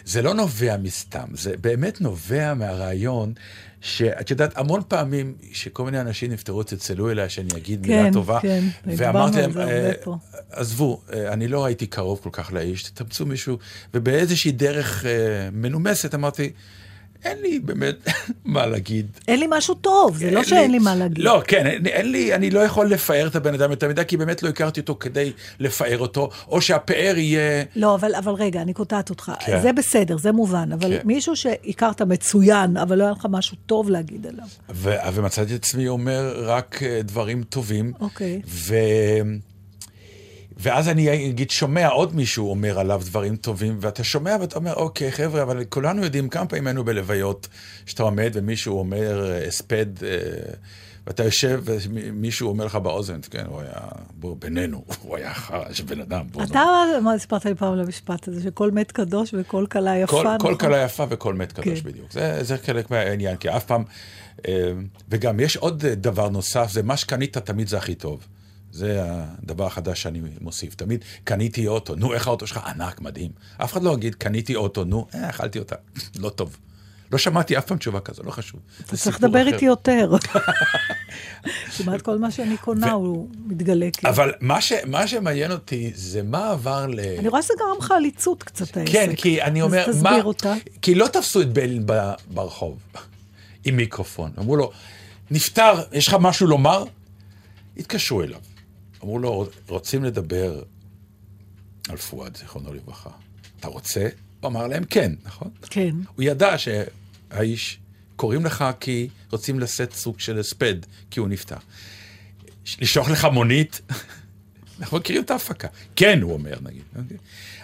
[0.06, 3.34] זה לא נובע מסתם, זה באמת נובע מהרעיון
[3.82, 8.39] שאת יודעת, המון פעמים שכל מיני אנשים נפטרו, צלצלו אליי שאני אגיד מילה כן, טובה,
[8.41, 10.15] כן, ואמרתי דיברנו על להם, "אה, פה."
[10.51, 13.58] עזבו, אה, אני לא הייתי קרוב כל כך לאיש, תתאמצו מישהו,
[13.93, 15.12] ובאיזושהי דרך אה,
[15.51, 16.51] מנומסת אמרתי,
[17.23, 17.95] אין לי באמת
[18.45, 19.07] מה להגיד.
[19.27, 21.23] אין לי משהו טוב, זה לא שאין לי מה להגיד.
[21.23, 24.17] לא, כן, אין, אין לי, אני לא יכול לפאר את הבן אדם יותר מדי, כי
[24.17, 27.63] באמת לא הכרתי אותו כדי לפאר אותו, או שהפאר יהיה...
[27.75, 29.31] לא, אבל, אבל רגע, אני קוטעת אותך.
[29.45, 29.62] כן.
[29.62, 31.07] זה בסדר, זה מובן, אבל כן.
[31.07, 34.45] מישהו שהכרת מצוין, אבל לא היה לך משהו טוב להגיד עליו.
[34.69, 37.93] ו- ומצאתי את עצמי אומר רק אה, דברים טובים.
[37.99, 38.41] אוקיי.
[38.47, 38.75] ו...
[40.58, 45.12] ואז אני אגיד, שומע עוד מישהו אומר עליו דברים טובים, ואתה שומע ואתה אומר, אוקיי,
[45.12, 47.48] חבר'ה, אבל כולנו יודעים כמה פעמים היינו בלוויות,
[47.86, 50.10] שאתה עומד ומישהו אומר אה, הספד, אה,
[51.08, 53.74] ואתה יושב ומישהו אומר לך באוזן, כן, הוא היה,
[54.13, 56.26] בוא, בינינו, הוא היה חרא של בן אדם.
[56.32, 56.63] בוא אתה,
[57.04, 60.36] מה סיפרת לי פעם על המשפט הזה, שכל מת קדוש וכל כלה יפה, כל, כל
[60.36, 60.58] נכון?
[60.58, 61.89] כלה יפה וכל מת קדוש כן.
[61.89, 62.12] בדיוק.
[62.12, 63.84] זה, זה חלק מהעניין, כי אף פעם...
[64.48, 64.72] אה,
[65.10, 68.28] וגם יש עוד אה, דבר נוסף, זה מה שקנית תמיד זה הכי טוב.
[68.73, 70.75] זה הדבר החדש שאני מוסיף.
[70.75, 72.59] תמיד קניתי אוטו, נו, איך האוטו שלך?
[72.67, 73.31] ענק, מדהים.
[73.57, 75.75] אף אחד לא יגיד, קניתי אוטו, נו, אה, אכלתי אותה.
[76.23, 76.57] לא טוב.
[77.12, 78.59] לא שמעתי אף פעם תשובה כזו, לא חשוב.
[78.86, 79.47] אתה צריך לדבר.
[79.47, 80.12] איתי יותר.
[81.77, 84.13] כמעט כל מה שאני קונה הוא מתגלה כאילו.
[84.13, 84.31] אבל
[84.88, 86.99] מה, שמעניין אותי זה מה עבר ל...
[87.19, 88.91] אני רואה שזה גרם לך עליצות קצת העסק.
[88.91, 90.23] כן, כי אני אומר, אז תסביר.
[90.23, 90.53] אותה.
[90.81, 92.77] כי לא תפסו את ביילין ב- ברחוב
[93.65, 94.31] עם מיקרופון.
[94.39, 94.71] אמרו לו,
[95.31, 96.83] נפטר, יש לך משהו לומר?
[97.77, 98.39] התקשרו אליו.
[99.04, 100.63] אמרו לו, רוצים לדבר
[101.89, 103.10] על פואד, זיכרונו לברכה.
[103.60, 104.08] אתה רוצה?
[104.39, 105.50] הוא אמר להם, כן, נכון?
[105.62, 105.96] כן.
[106.16, 107.80] הוא ידע שהאיש,
[108.16, 110.76] קוראים לך כי רוצים לשאת סוג של הספד,
[111.12, 111.56] כי הוא נפטר.
[112.80, 113.82] לשלוח לך מונית?
[114.80, 115.68] אנחנו מכירים את ההפקה.
[115.96, 116.84] כן, הוא אומר, נגיד.
[116.96, 117.18] אוקיי?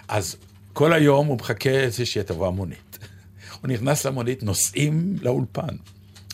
[0.08, 0.36] אז
[0.72, 2.98] כל היום הוא מחכה איזה שתבוא המונית.
[3.60, 5.76] הוא נכנס למונית, נוסעים לאולפן.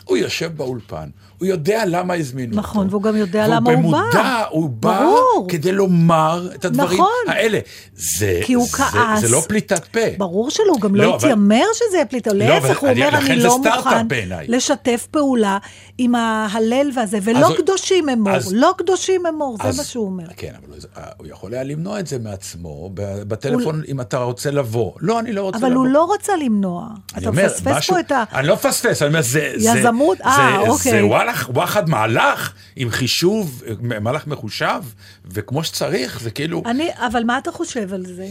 [0.06, 2.60] הוא יושב באולפן, הוא יודע למה הזמינו אותו.
[2.68, 3.96] נכון, והוא גם יודע למה הוא בא.
[3.96, 5.46] ובמודע הוא בא ברור.
[5.48, 7.08] כדי לומר את הדברים נכון.
[7.28, 7.58] האלה.
[7.94, 9.20] זה, כי הוא זה, כעס.
[9.20, 10.00] זה לא פליטת פה.
[10.18, 12.30] ברור שלא, הוא גם לא, לא אבל- התיימר שזה יהיה פליטה.
[12.30, 15.58] אבל להפך, הוא אני- אומר, אני זה לא מוכן בעיניי." לשתף פעולה
[15.98, 20.06] עם ההלל והזה, ולא אז- קדושים אמור, אז- לא קדושים אמור, זה אז- מה שהוא
[20.06, 20.24] אומר.
[20.36, 22.90] כן, אבל הוא- הוא יכול היה למנוע את זה מעצמו
[23.28, 24.92] בטלפון, אם אתה רוצה לבוא.
[25.00, 25.78] לא, אני לא רוצה אבל לבוא.
[25.80, 26.86] הוא לא רצה למנוע.
[27.18, 28.24] אתה אומר, מפספס משהו- פה את ה...
[28.34, 29.52] אני לא מפספס, אני אומר, זה...
[29.56, 30.92] זה- יזמות, אה, אוקיי.
[30.92, 33.62] זה וואלך, וואחד מהלך עם חישוב,
[34.00, 34.82] מהלך מחושב,
[35.24, 36.62] וכמו שצריך, זה כאילו...
[36.66, 38.26] אני, אבל מה אתה חושב על זה?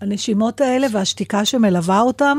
[0.00, 2.38] הנשימות האלה והשתיקה שמלווה אותם,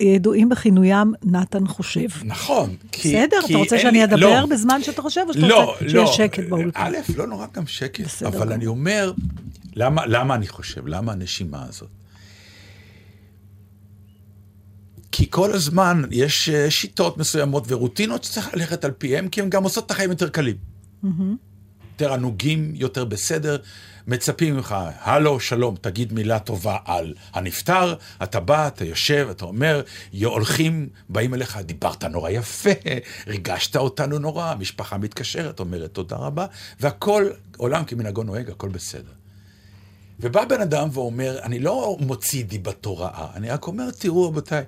[0.00, 2.06] ידועים בכינוים נתן חושב.
[2.24, 2.74] נכון.
[2.92, 4.46] כי- בסדר, כי אתה רוצה שאני לי- אדבר לא.
[4.46, 5.90] בזמן שאתה חושב, או שאתה לא, רוצה לא.
[5.90, 6.80] שיהיה שקט באולפן?
[6.80, 8.54] א', לא נורא גם שקט, בסדר אבל גמור.
[8.54, 9.12] אני אומר,
[9.74, 10.86] למה, למה אני חושב?
[10.86, 11.88] למה הנשימה הזאת?
[15.16, 19.64] כי כל הזמן יש אה, שיטות מסוימות ורוטינות שצריך ללכת על פיהם, כי הן גם
[19.64, 20.56] עושות את החיים יותר קלים.
[21.92, 23.56] יותר ענוגים, יותר בסדר.
[24.06, 29.82] מצפים ממך, הלו, שלום, תגיד מילה טובה על הנפטר, אתה בא, אתה יושב, אתה אומר,
[30.12, 32.70] "יא- הולכים, באים אליך, דיברת נורא יפה,
[33.26, 36.46] ריגשת אותנו נורא, המשפחה מתקשרת, אומרת תודה רבה,
[36.80, 37.26] והכל,
[37.56, 39.12] עולם כמנהגו נוהג, הכל בסדר.
[40.20, 44.64] ובא בן אדם ואומר, אני לא מוציא דיבתו רעה, אני רק אומר, תראו רבותיי,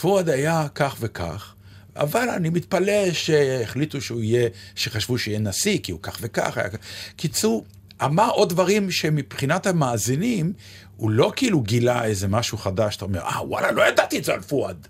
[0.00, 1.54] פואד היה כך וכך,
[1.96, 6.58] אבל אני מתפלא שהחליטו שהוא יהיה, שחשבו שיהיה נשיא, כי הוא כך וכך.
[6.58, 6.68] היה...
[6.68, 6.78] כך."
[7.16, 7.64] קיצור,
[8.04, 10.52] אמר עוד דברים שמבחינת המאזינים,
[10.96, 14.34] הוא לא כאילו גילה איזה משהו חדש, אתה אומר, אה, וואלה, לא ידעתי את זה
[14.34, 14.86] על פואד.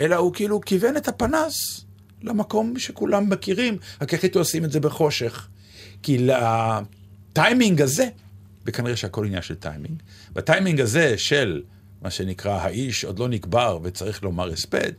[0.00, 1.84] אלא הוא כאילו כיוון את הפנס
[2.22, 5.48] למקום שכולם מכירים, רק החליטו לשים את זה בחושך.
[6.02, 6.26] כי
[7.32, 8.08] לטיימינג הזה,
[8.66, 11.62] וכנראה שהכל עניין של טיימינג, בטיימינג הזה של
[12.02, 14.92] מה שנקרא האיש עוד לא נקבר וצריך לומר הספד,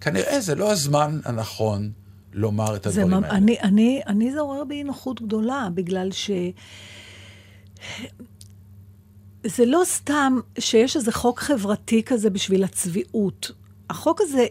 [0.00, 1.90] כנראה זה לא הזמן הנכון
[2.32, 3.24] לומר את הדברים ממ...
[3.24, 3.30] האלה.
[3.36, 6.30] אני, אני, אני זה עורר בי נוחות גדולה, בגלל ש...
[9.46, 13.50] זה לא סתם שיש איזה חוק חברתי כזה בשביל הצביעות.
[13.90, 14.46] החוק הזה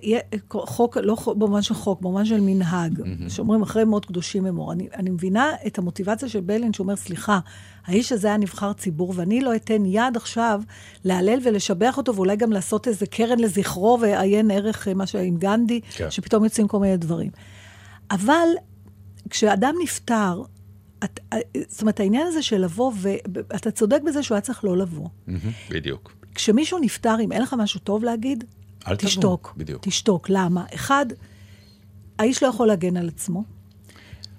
[0.51, 3.29] חוק, לא חוק, במובן של חוק, במובן של מנהג, mm-hmm.
[3.29, 4.71] שאומרים אחרי מות קדושים אמור.
[4.71, 7.39] אני, אני מבינה את המוטיבציה של ביילין שאומר, סליחה,
[7.85, 10.61] האיש הזה היה נבחר ציבור, ואני לא אתן יד עכשיו
[11.03, 15.37] להלל ולשבח אותו, ואולי גם לעשות איזה קרן לזכרו ועיין ערך, אה, מה שהיה עם
[15.37, 16.11] גנדי, כן.
[16.11, 17.29] שפתאום יוצאים כל מיני דברים.
[18.11, 18.47] אבל
[19.29, 20.41] כשאדם נפטר,
[21.03, 24.77] את, אה, זאת אומרת, העניין הזה של לבוא, ואתה צודק בזה שהוא היה צריך לא
[24.77, 25.07] לבוא.
[25.69, 26.13] בדיוק.
[26.35, 28.43] כשמישהו נפטר, אם אין לך משהו טוב להגיד,
[28.87, 29.53] אל תשתוק.
[29.57, 29.81] בדיוק.
[29.85, 30.29] תשתוק.
[30.29, 30.65] למה?
[30.73, 31.05] אחד,
[32.19, 33.43] האיש לא יכול להגן על עצמו.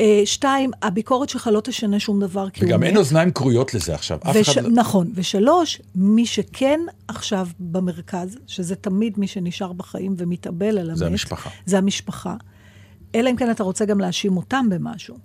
[0.03, 2.83] אה, שתיים, הביקורת שלך לא תשנה שום דבר, כי הוא וגם.
[2.83, 4.19] אין אוזניים כרויות לזה עכשיו.
[4.35, 4.49] וש...
[4.49, 4.71] אחד לא...
[4.71, 5.11] נכון.
[5.15, 11.51] ושלוש, מי שכן עכשיו במרכז, שזה תמיד מי שנשאר בחיים ומתאבל על המת, זה המשפחה.
[11.67, 12.37] זה המשפחה.
[13.15, 15.17] אלא אם כן אתה רוצה גם להאשים אותם במשהו.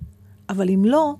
[0.49, 1.15] אבל אם לא,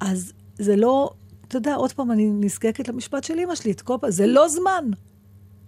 [0.00, 1.10] אז זה לא,
[1.48, 4.48] אתה יודע, עוד פעם אני נזקקת למשפט של אמא שלי, את כל פעם, זה לא
[4.48, 4.90] זמן.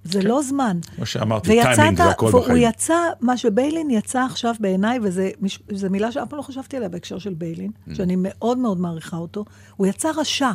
[0.05, 0.79] זה לא זמן.
[0.97, 2.69] כמו שאמרתי, ויצאת, טיימינג זה הכל והוא בחיים.
[2.69, 7.35] יצא, מה שביילין יצא עכשיו בעיניי, וזו מילה שאף פעם לא חשבתי עליה בהקשר של
[7.35, 7.95] ביילין, Mm.
[7.95, 9.45] שאני מאוד מאוד מעריכה אותו,
[9.77, 10.51] הוא יצא רשע.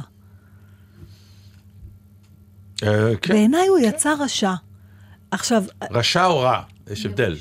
[2.83, 3.33] אה, כן.
[3.33, 4.53] בעיניי הוא יצא רשע.
[5.31, 7.35] עכשיו, רשע או רע, יש הבדל.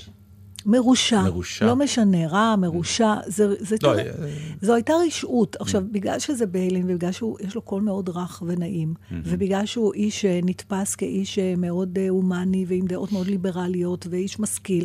[0.67, 1.23] מרושע.
[1.23, 1.67] מרושע.
[1.67, 4.13] לא משנה, רע, מרושע, זה, זה לא, תראה, אה,
[4.61, 5.57] זו הייתה רשעות.
[5.61, 10.95] עכשיו, בגלל שזה ביילין, ובגלל שיש לו קול מאוד רך ונעים, ובגלל שהוא איש שנתפס
[10.95, 14.85] כאיש אה, מאוד אה, הומני, ועם דעות מאוד ליברליות, ואיש משכיל,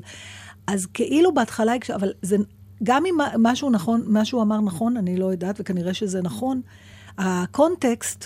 [0.68, 2.38] אז כאילו בהתחלה, אבל זה,
[2.84, 6.62] גם אם משהו נכון, מה שהוא אמר נכון, אני לא יודעת, וכנראה שזה נכון,
[7.18, 8.26] הקונטקסט,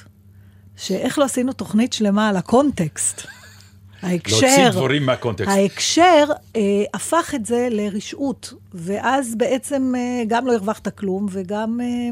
[0.75, 3.27] שאיך לא עשינו תוכנית שלמה על הקונטקסט.
[4.01, 5.49] ההקשר, להוציא דברים מהקונטקסט.
[5.51, 6.61] ההקשר אה,
[6.93, 11.79] הפך את זה לרשעות, ואז בעצם אה, גם לא הרווחת כלום, וגם...
[11.81, 12.09] אה,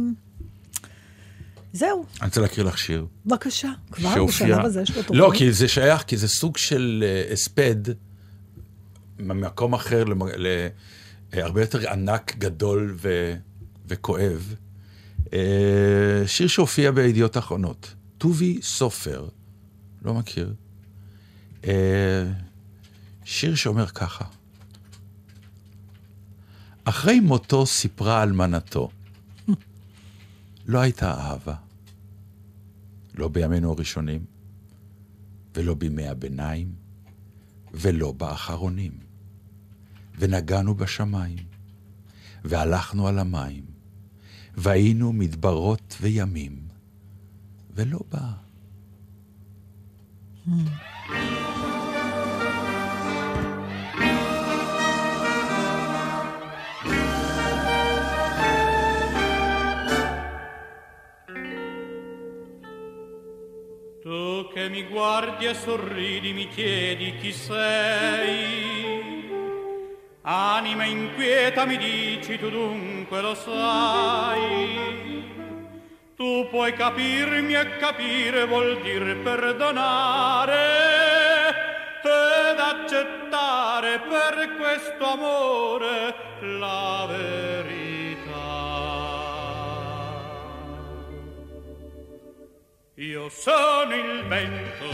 [1.73, 3.06] זהו, אני רוצה להקריא לך שיר.
[3.25, 5.19] בבקשה, כבר שהופיע- בשלב הזה יש לו תוכנית.
[5.21, 7.75] לא, כי זה שייך, כי זה סוג של אה, הספד
[9.19, 10.67] ממקום אחר, למ- ל-
[11.34, 13.34] אה, הרבה יותר ענק, גדול ו-
[13.88, 14.56] וכואב.
[15.34, 15.39] אה,
[16.28, 17.93] שיר שהופיע בידיעות אחרונות.
[18.17, 19.28] טובי סופר,
[20.06, 20.54] לא מכיר.
[21.63, 22.24] אה,
[23.26, 24.26] שיר שאומר ככה:
[26.84, 28.89] אחרי מותו סיפרה אלמנתו,
[30.65, 31.56] לא הייתה אהבה.
[33.15, 34.26] לא בימינו הראשונים,
[35.56, 36.74] ולא בימי הביניים,
[37.74, 38.91] ולא באחרונים.
[40.19, 41.45] ונגענו בשמיים,
[42.43, 43.65] והלכנו על המים,
[44.58, 46.67] והיינו מדברות וימים,
[47.76, 48.32] ולא בא.
[50.45, 51.38] Tu
[64.54, 68.78] che mi guardi e sorridi mi chiedi chi sei.
[70.22, 74.98] Anima inquieta mi dici tu dunque lo sai.
[76.16, 80.58] Tu puoi capirmi e capire vuol dire perdonare
[82.04, 87.69] ed accettare per questo amore la verità.
[93.00, 94.92] Io sono il vento,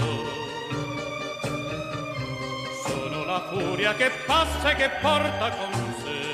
[2.86, 6.34] sono la furia che passa e che porta con sé.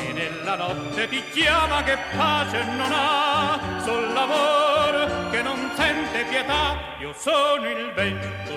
[0.00, 6.78] E nella notte ti chiama che pace non ha, sol l'amor che non sente pietà.
[7.00, 8.52] Io sono il vento.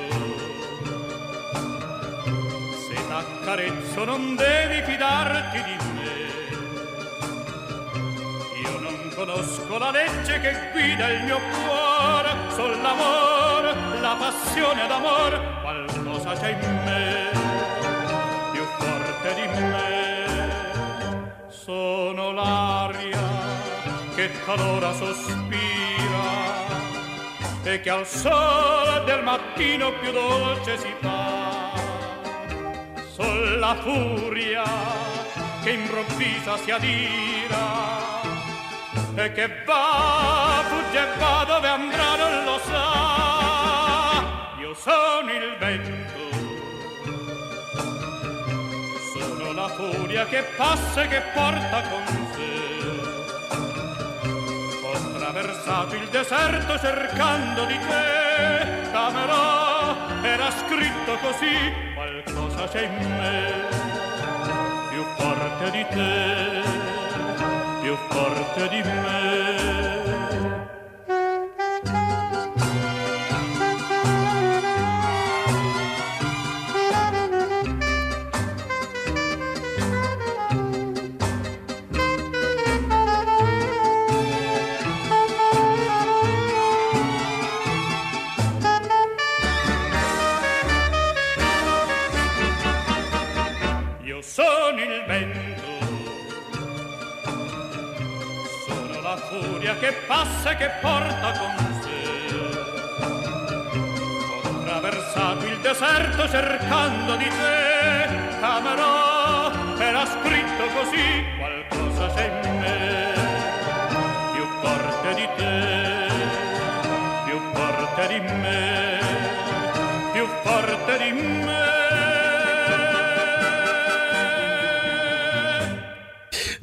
[2.87, 6.44] Se t'accarezzo non devi fidarti di me.
[9.15, 16.49] Conosco la legge che guida il mio cuore, sol l'amore, la passione d'amor, qualcosa c'è
[16.49, 17.29] in me,
[18.51, 21.33] più forte di me.
[21.47, 23.23] Sono l'aria
[24.15, 25.43] che talora sospira
[27.63, 31.71] e che al sole del mattino più dolce si fa.
[33.13, 34.63] Sol la furia
[35.63, 37.95] che improvvisa si adira
[39.17, 44.23] e che va, fugge e va dove andrà non lo sa.
[44.59, 46.19] Io sono il vento,
[49.17, 52.63] sono la furia che passa e che porta con sé.
[54.83, 63.67] Ho attraversato il deserto cercando di te, camerò, era scritto così, qualcosa c'è in me,
[64.89, 66.84] più forte di te
[67.85, 69.94] più forte di me.
[99.41, 101.93] Furia che passa e che porta con sé.
[104.43, 112.44] Ho attraversato il deserto cercando di te, camerò, era scritto così, qualcosa c'è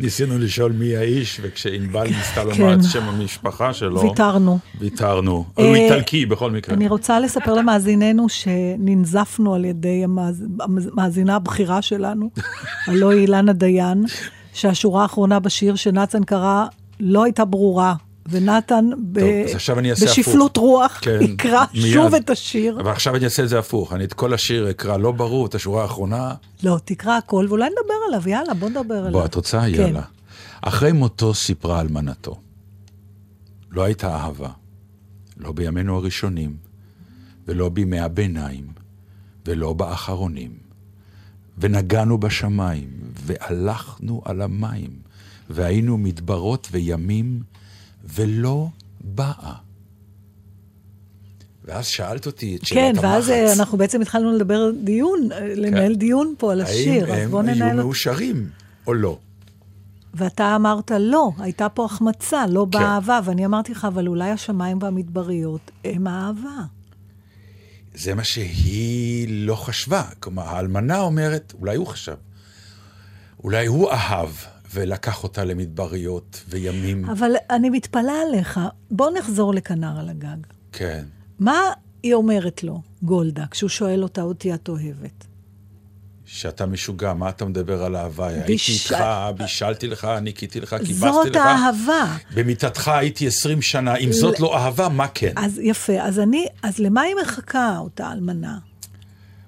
[0.02, 2.72] ניסינו לשאול מי האיש, וכשענבל ניסתה לומר כן.
[2.80, 4.58] את שם המשפחה שלו, ויתרנו.
[4.80, 5.44] ויתרנו.
[5.56, 6.74] אבל הוא אה, איטלקי בכל מקרה.
[6.74, 12.30] אני רוצה לספר למאזיננו שננזפנו על ידי המאז- המאזינה הבכירה שלנו,
[12.86, 14.04] הלוא היא אילנה דיין,
[14.52, 16.64] שהשורה האחרונה בשיר שנתן קרא
[17.00, 17.94] לא הייתה ברורה,
[18.26, 20.64] ונתן ב- טוב, בשפלות הפוך.
[20.64, 21.92] רוח כן, יקרא מיד.
[21.92, 22.80] שוב את השיר.
[22.80, 25.54] אבל עכשיו אני אעשה את זה הפוך, אני את כל השיר אקרא לא ברור, את
[25.54, 26.34] השורה האחרונה.
[26.62, 29.12] לא, תקרא הכל, ואולי נדבר עליו, יאללה, בוא נדבר עליו.
[29.12, 29.60] בוא, את רוצה?
[29.60, 29.68] כן.
[29.68, 30.02] יאללה.
[30.62, 32.40] אחרי מותו סיפרה אלמנתו.
[33.70, 34.50] לא הייתה אהבה,
[35.36, 36.56] לא בימינו הראשונים,
[37.48, 38.66] ולא בימי הביניים,
[39.46, 40.50] ולא באחרונים.
[41.58, 44.90] ונגענו בשמיים, והלכנו על המים,
[45.50, 47.42] והיינו מדברות וימים,
[48.04, 48.68] ולא
[49.00, 49.54] באה.
[51.64, 53.58] ואז שאלת אותי את כן, שאלת ואז אה, המחץ.
[53.58, 57.48] אנחנו בעצם התחלנו לדבר דיון, אה, לנהל דיון פה על השיר, אז האם בוא הם
[57.48, 57.76] היו ננהל...
[57.76, 58.48] מאושרים
[58.86, 59.18] או לא?
[60.14, 62.78] ואתה אמרת לא, הייתה פה החמצה, לא כן.
[62.78, 66.62] באהבה, ואני אמרתי לך, אבל אולי השמיים והמדבריות הם האהבה.
[67.94, 70.02] זה מה שהיא לא חשבה.
[70.20, 72.16] כלומר, האלמנה אומרת, אולי הוא חשב,
[73.44, 74.28] אולי הוא אהב
[74.74, 77.04] ולקח אותה למדבריות וימים.
[77.10, 78.60] אבל אני מתפלאה עליך,
[78.90, 80.36] בוא נחזור לכנר על הגג.
[80.72, 81.04] כן.
[81.38, 81.60] מה
[82.02, 85.24] היא אומרת לו, גולדה, כשהוא שואל אותה, אותי את אוהבת?
[86.24, 88.26] שאתה משוגע, מה אתה מדבר על אהבה?
[88.26, 89.04] הייתי ביש- איתך,
[89.36, 91.36] בישלתי לך, ניקיתי לך, כיבסתי זאת לך.
[91.36, 92.16] האהבה.
[92.34, 95.32] במיטתך הייתי 20 שנה, אם זאת לא אהבה, מה כן?
[95.36, 98.58] אז יפה, אז אני, אז למה היא מחכה, אותה אלמנה?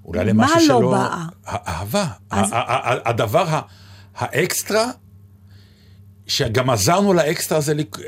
[0.05, 0.91] אולי מה למשהו לא שלא...
[0.91, 1.25] באה?
[1.45, 2.07] האהבה.
[2.31, 2.51] אז-
[3.05, 3.61] הדבר
[4.17, 4.91] האקסטרה,
[6.27, 7.99] שגם עזרנו לאקסטרה הזה, לק-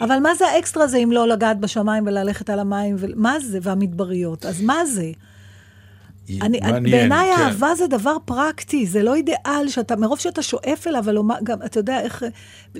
[0.00, 2.96] אבל מה זה האקסטרה הזה אם לא לגעת בשמיים וללכת על המים?
[2.98, 3.06] ו...
[3.16, 3.58] מה זה?
[3.62, 4.46] והמדבריות.
[4.46, 5.10] אז מה זה?
[6.28, 7.42] אני, אני, מעניין, בעיניי כן.
[7.42, 11.78] אהבה זה דבר פרקטי, זה לא אידיאל שאתה, מרוב שאתה שואף אליו, אבל גם, אתה
[11.80, 12.22] יודע איך,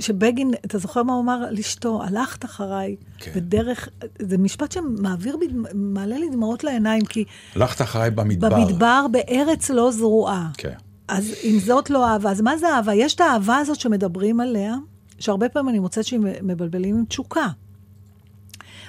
[0.00, 3.30] שבגין, אתה זוכר מה הוא אמר לאשתו, הלכת אחריי, כן.
[3.34, 7.24] בדרך, זה משפט שמעביר, בי- מעלה לי דמעות לעיניים, כי
[7.56, 8.48] הלכת אחריי במדבר.
[8.64, 10.48] במדבר, בארץ לא זרועה.
[10.58, 10.72] כן.
[11.08, 12.94] אז אם זאת לא אהבה, אז מה זה אהבה?
[12.94, 14.74] יש את האהבה הזאת שמדברים עליה,
[15.18, 17.46] שהרבה פעמים אני מוצאת שהם מבלבלים עם תשוקה.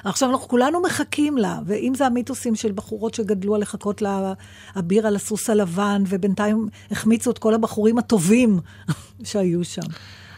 [0.03, 5.15] עכשיו, אנחנו כולנו מחכים לה, ואם זה המיתוסים של בחורות שגדלו על לחכות לאביר על
[5.15, 8.59] הסוס הלבן, ובינתיים החמיצו את כל הבחורים הטובים
[9.23, 9.81] שהיו שם.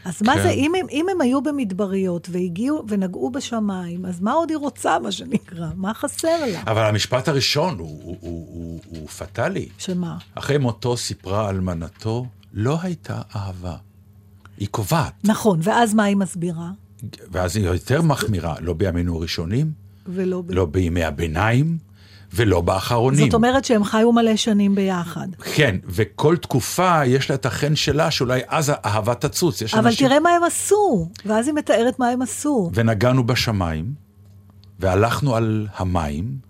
[0.09, 0.43] אז מה כן.
[0.43, 4.99] זה, אם הם, אם הם היו במדבריות והגיעו ונגעו בשמיים, אז מה עוד היא רוצה,
[4.99, 5.67] מה שנקרא?
[5.75, 6.61] מה חסר לה?
[6.61, 9.69] אבל המשפט הראשון הוא, הוא, הוא, הוא, הוא פטאלי.
[9.77, 10.17] שמה?
[10.35, 13.75] אחרי מותו סיפרה אלמנתו, לא הייתה אהבה.
[14.57, 15.13] היא קובעת.
[15.23, 16.71] נכון, ואז מה היא מסבירה?
[17.31, 19.71] ואז היא יותר מחמירה, לא בימינו הראשונים,
[20.07, 20.51] ולא ב...
[20.51, 21.77] לא בימי הביניים,
[22.33, 23.25] ולא באחרונים.
[23.25, 25.27] זאת אומרת שהם חיו מלא שנים ביחד.
[25.55, 29.61] כן, וכל תקופה יש לה את החן שלה, שאולי אז האהבה תצוץ.
[29.61, 30.07] יש אבל אנשים...
[30.07, 32.71] תראה מה הם עשו, ואז היא מתארת מה הם עשו.
[32.73, 33.93] ונגענו בשמיים,
[34.79, 36.49] והלכנו על המים,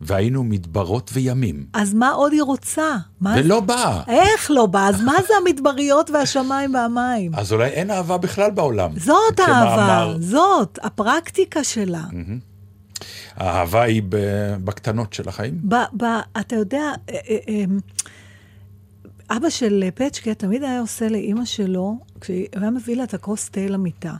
[0.00, 1.66] והיינו מדברות וימים.
[1.72, 2.96] אז מה עוד היא רוצה?
[3.20, 4.02] מה זה- ולא באה.
[4.08, 4.86] איך לא בא?
[4.88, 7.34] אז מה זה המדבריות והשמיים והמים?
[7.34, 8.90] אז אולי אין אהבה בכלל בעולם.
[8.98, 12.02] זאת האהבה, כמאמר, זאת, הפרקטיקה שלה.
[13.38, 14.02] האהבה היא
[14.64, 15.60] בקטנות של החיים.
[15.68, 16.04] ב, ב,
[16.40, 17.64] אתה יודע, אה, אה, אה,
[19.36, 23.60] אבא של פצ'קה תמיד היה עושה לאימא שלו, כשהוא היה מביא לה את הכוס תה
[23.60, 24.14] למיטה.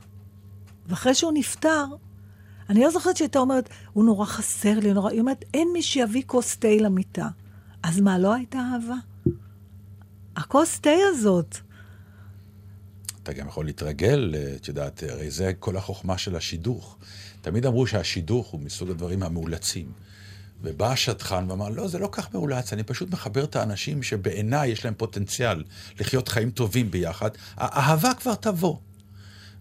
[0.88, 1.84] ואחרי שהוא נפטר,
[2.70, 5.10] אני לא זוכרת שהייתה אומרת, הוא נורא חסר לי, נורא...
[5.10, 7.28] היא אומרת, אין מי שיביא כוס תה למיטה.
[7.82, 8.96] אז מה, לא הייתה אהבה?
[10.36, 11.56] הכוס תה הזאת.
[13.22, 16.98] אתה גם יכול להתרגל, את יודעת, הרי זה כל החוכמה של השידוך.
[17.50, 19.86] תמיד אמרו שהשידוך הוא מסוג הדברים המאולצים.
[20.62, 24.84] ובא השדכן ואמר, לא, זה לא כך מאולץ, אני פשוט מחבר את האנשים שבעיניי יש
[24.84, 25.64] להם פוטנציאל
[26.00, 27.30] לחיות חיים טובים ביחד.
[27.56, 28.76] האהבה כבר תבוא.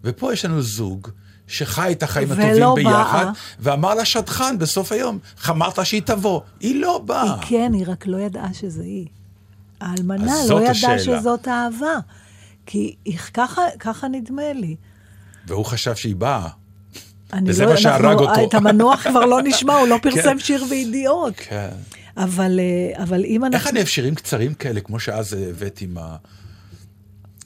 [0.03, 1.07] ופה יש לנו זוג
[1.47, 3.03] שחי את החיים הטובים באה.
[3.03, 3.25] ביחד,
[3.59, 5.19] ואמר לשדכן בסוף היום,
[5.49, 6.41] אמרת שהיא תבוא.
[6.59, 7.23] היא לא באה.
[7.23, 9.07] היא כן, היא רק לא ידעה שזה היא.
[9.81, 11.19] האלמנה לא ידעה השאלה.
[11.19, 11.99] שזאת אהבה.
[12.65, 14.75] כי היא, ככה, ככה נדמה לי.
[15.47, 16.49] והוא חשב שהיא באה.
[17.45, 18.45] וזה לא, מה שהרג אותו.
[18.49, 20.39] את המנוח כבר לא נשמע, הוא לא פרסם כן.
[20.39, 21.34] שיר וידיעות.
[21.38, 21.69] כן.
[22.17, 23.57] אבל, אה, אבל אם אנחנו...
[23.57, 26.15] איך אני אוהב שירים קצרים כאלה, כמו שאז הבאת עם, ה...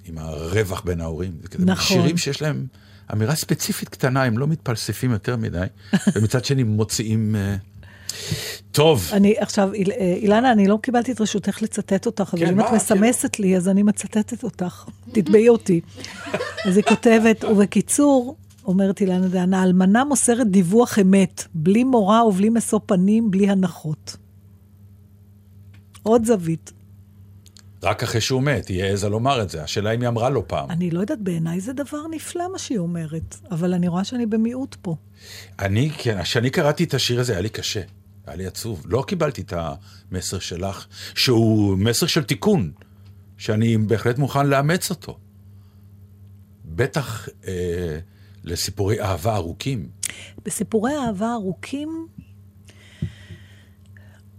[0.06, 1.32] עם הרווח בין ההורים?
[1.60, 1.98] נכון.
[1.98, 2.66] שירים שיש להם
[3.14, 5.66] אמירה ספציפית קטנה, הם לא מתפלספים יותר מדי,
[6.16, 7.36] ומצד שני מוציאים...
[7.36, 7.56] אה,
[8.72, 12.52] טוב, אני עכשיו, איל- אה, אילנה, אני לא קיבלתי את רשותך לצטט אותך, אבל כן,
[12.52, 12.68] אם מה?
[12.68, 14.86] את מסמסת לי, אז אני מצטטת אותך.
[15.12, 15.82] תתבעי אותי.
[16.66, 18.36] אז היא כותבת, ובקיצור,
[18.66, 24.18] אומרת אילנה דיין, האלמנה מוסרת דיווח אמת, בלי מורא ובלי משוא פנים, בלי הנחות.
[26.04, 26.72] עוד זווית.
[27.84, 29.64] רק אחרי שהוא מת, היא העזה לומר את זה.
[29.64, 30.72] השאלה אם היא אמרה לו פעם.
[30.72, 34.76] אני לא יודעת, בעיניי זה דבר נפלא מה שהיא אומרת, אבל אני רואה שאני במיעוט
[34.82, 34.96] פה.
[35.60, 37.82] אני, כן, כשאני קראתי את השיר הזה, היה לי קשה.
[38.28, 38.84] היה לי עצוב.
[38.86, 39.54] לא קיבלתי את
[40.12, 40.86] המסר שלך,
[41.16, 42.72] שהוא מסר של תיקון,
[43.38, 45.18] שאני בהחלט מוכן לאמץ אותו.
[46.66, 48.00] בטח אה,
[48.44, 49.90] לסיפורי אהבה ארוכים.
[50.46, 52.08] בסיפורי אהבה ארוכים,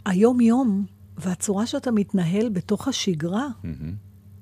[0.06, 0.86] היום-יום,
[1.18, 3.46] והצורה שאתה מתנהל בתוך השגרה,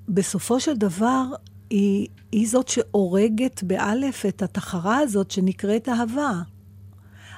[0.09, 1.23] בסופו של דבר,
[1.69, 6.41] היא, היא זאת שהורגת באלף את התחרה הזאת שנקראת אהבה.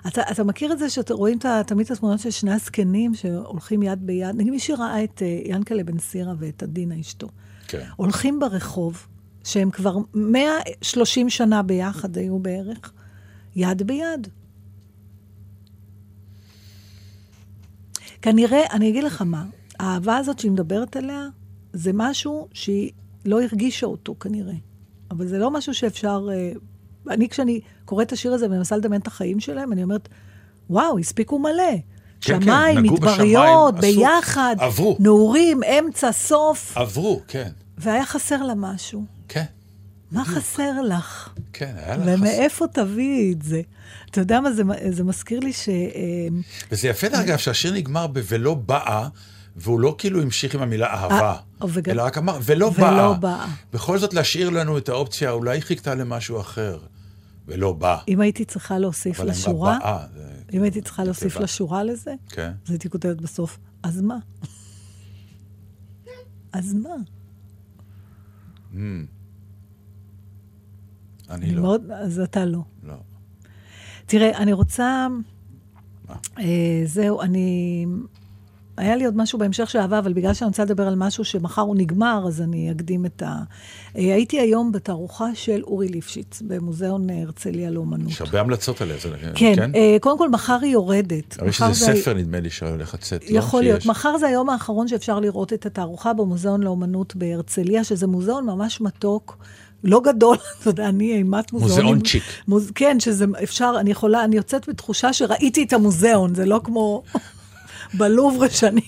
[0.08, 3.16] אתה, אתה מכיר את זה שאתם רואים את ה- תמיד את התמונות של שני הזקנים
[3.16, 4.36] שהולכים יד ביד?
[4.36, 7.28] נגיד מי שראה את uh, ינקלה בן סירה ואת עדינה אשתו.
[7.68, 7.86] כן.
[7.96, 9.08] הולכים ברחוב,
[9.44, 12.92] שהם כבר 130 שנה ביחד היו בערך,
[13.56, 14.28] יד ביד.
[18.22, 19.46] כנראה, אני אגיד לך מה,
[19.80, 21.26] האהבה הזאת שהיא מדברת עליה,
[21.74, 22.92] זה משהו שהיא
[23.26, 24.54] לא הרגישה אותו כנראה.
[25.12, 26.28] אבל זה לא משהו שאפשר...
[26.32, 26.52] אה,
[27.10, 30.10] אני, כשאני קוראת את השיר הזה ומנסה לדמיין את החיים שלהם, אני אומרת,
[30.70, 31.64] וואו, הספיקו מלא.
[32.22, 34.98] כן, שמיים, נגעו מדבריות, בשמיים, עשו- ביחד, עברו.
[35.00, 37.50] נעורים, אמצע, סוף, עברו, כן.
[37.78, 39.06] והיה חסר לה משהו.
[39.34, 39.44] כן,
[40.12, 41.30] מה חסר לך?
[41.54, 42.04] כן, היה לך...
[42.04, 43.62] חס- ומאיפה תביאי את זה?
[44.10, 45.70] אתה יודע מה, זה, זה מזכיר לי ש...
[45.70, 45.74] אה,
[46.72, 49.08] וזה יפה, דרך אגב, שהשיר נגמר ב"ולא באה",
[49.56, 51.32] והוא לא כאילו המשיך עם המילה אהבה,
[51.62, 53.14] אה, וגם- אלא רק אמר, ולא ולא באה.
[53.14, 53.48] באה.
[53.74, 56.80] בכל זאת להשאיר לנו את האופציה, אולי חיכתה למשהו אחר,
[57.48, 57.98] ולא באה.
[58.08, 61.44] אם הייתי צריכה להוסיף לשורה, באה, זה- אם הייתי צריכה להוסיף נקבה.
[61.44, 62.52] לשורה לזה, כן.
[62.66, 64.16] אז הייתי כותבת בסוף, אז מה?
[66.54, 66.90] אז מה?
[68.74, 69.04] אני
[71.34, 71.62] אני לא.
[71.62, 72.60] מאוד, אז אתה לא.
[72.84, 72.94] לא.
[74.06, 75.08] תראה, אני רוצה...
[76.10, 76.16] מה?
[76.40, 76.46] אה,
[76.86, 77.86] זהו, אני...
[78.78, 81.62] היה לי עוד משהו בהמשך של אהבה, אבל בגלל שאני רוצה לדבר על משהו שמחר
[81.62, 83.26] הוא נגמר, אז אני אקדים את ה...
[83.98, 88.10] אה, הייתי היום בתערוכה של אורי ליפשיץ, במוזיאון הרצליה לאומנות.
[88.12, 91.40] יש הרבה המלצות עליה, זה כן, אה, קודם כל, מחר היא יורדת.
[91.40, 93.38] אבל יש איזה זה- ספר, נדמה לי, שהולך לצאת, לא?
[93.38, 93.82] יכול להיות.
[93.82, 93.90] שיש.
[93.90, 99.38] מחר זה היום האחרון שאפשר לראות את התערוכה במוזיאון לאומנות בהרצליה, שזה מוזיאון ממש מתוק.
[99.84, 101.86] לא גדול, אתה יודע, אני אימת מוזיאונים.
[101.86, 102.24] מוזיאון צ'יק.
[102.48, 102.72] מוז...
[102.76, 107.04] כן, שזה אפשר, אני יכולה, אני יוצאת בתחושה שראיתי את המוזיאון, זה לא כמו
[107.98, 108.82] בלובר שאני.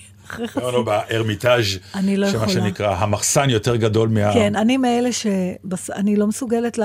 [0.56, 2.52] לא, לא, בארמיטאז', אני לא שמה יכולה.
[2.52, 4.34] שנקרא, המחסן יותר גדול מה...
[4.34, 6.78] כן, אני מאלה שאני לא מסוגלת,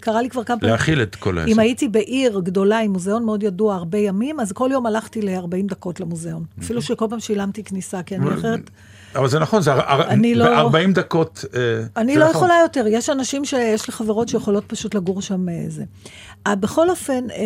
[0.00, 0.72] קרה לי כבר כמה פעמים.
[0.72, 1.52] להכיל את כל העסק.
[1.52, 5.66] אם הייתי בעיר גדולה עם מוזיאון מאוד ידוע הרבה ימים, אז כל יום הלכתי ל-40
[5.68, 6.44] דקות למוזיאון.
[6.62, 8.70] אפילו שכל פעם שילמתי כניסה, כי אני אחרת...
[9.14, 11.44] אבל זה נכון, זה אני לא- ב-40 דקות.
[11.54, 11.60] אה,
[11.96, 12.36] אני לא נכון.
[12.36, 15.84] יכולה יותר, יש אנשים שיש לי חברות שיכולות פשוט לגור שם אה, זה.
[16.46, 17.36] אה, בכל אופן, אה,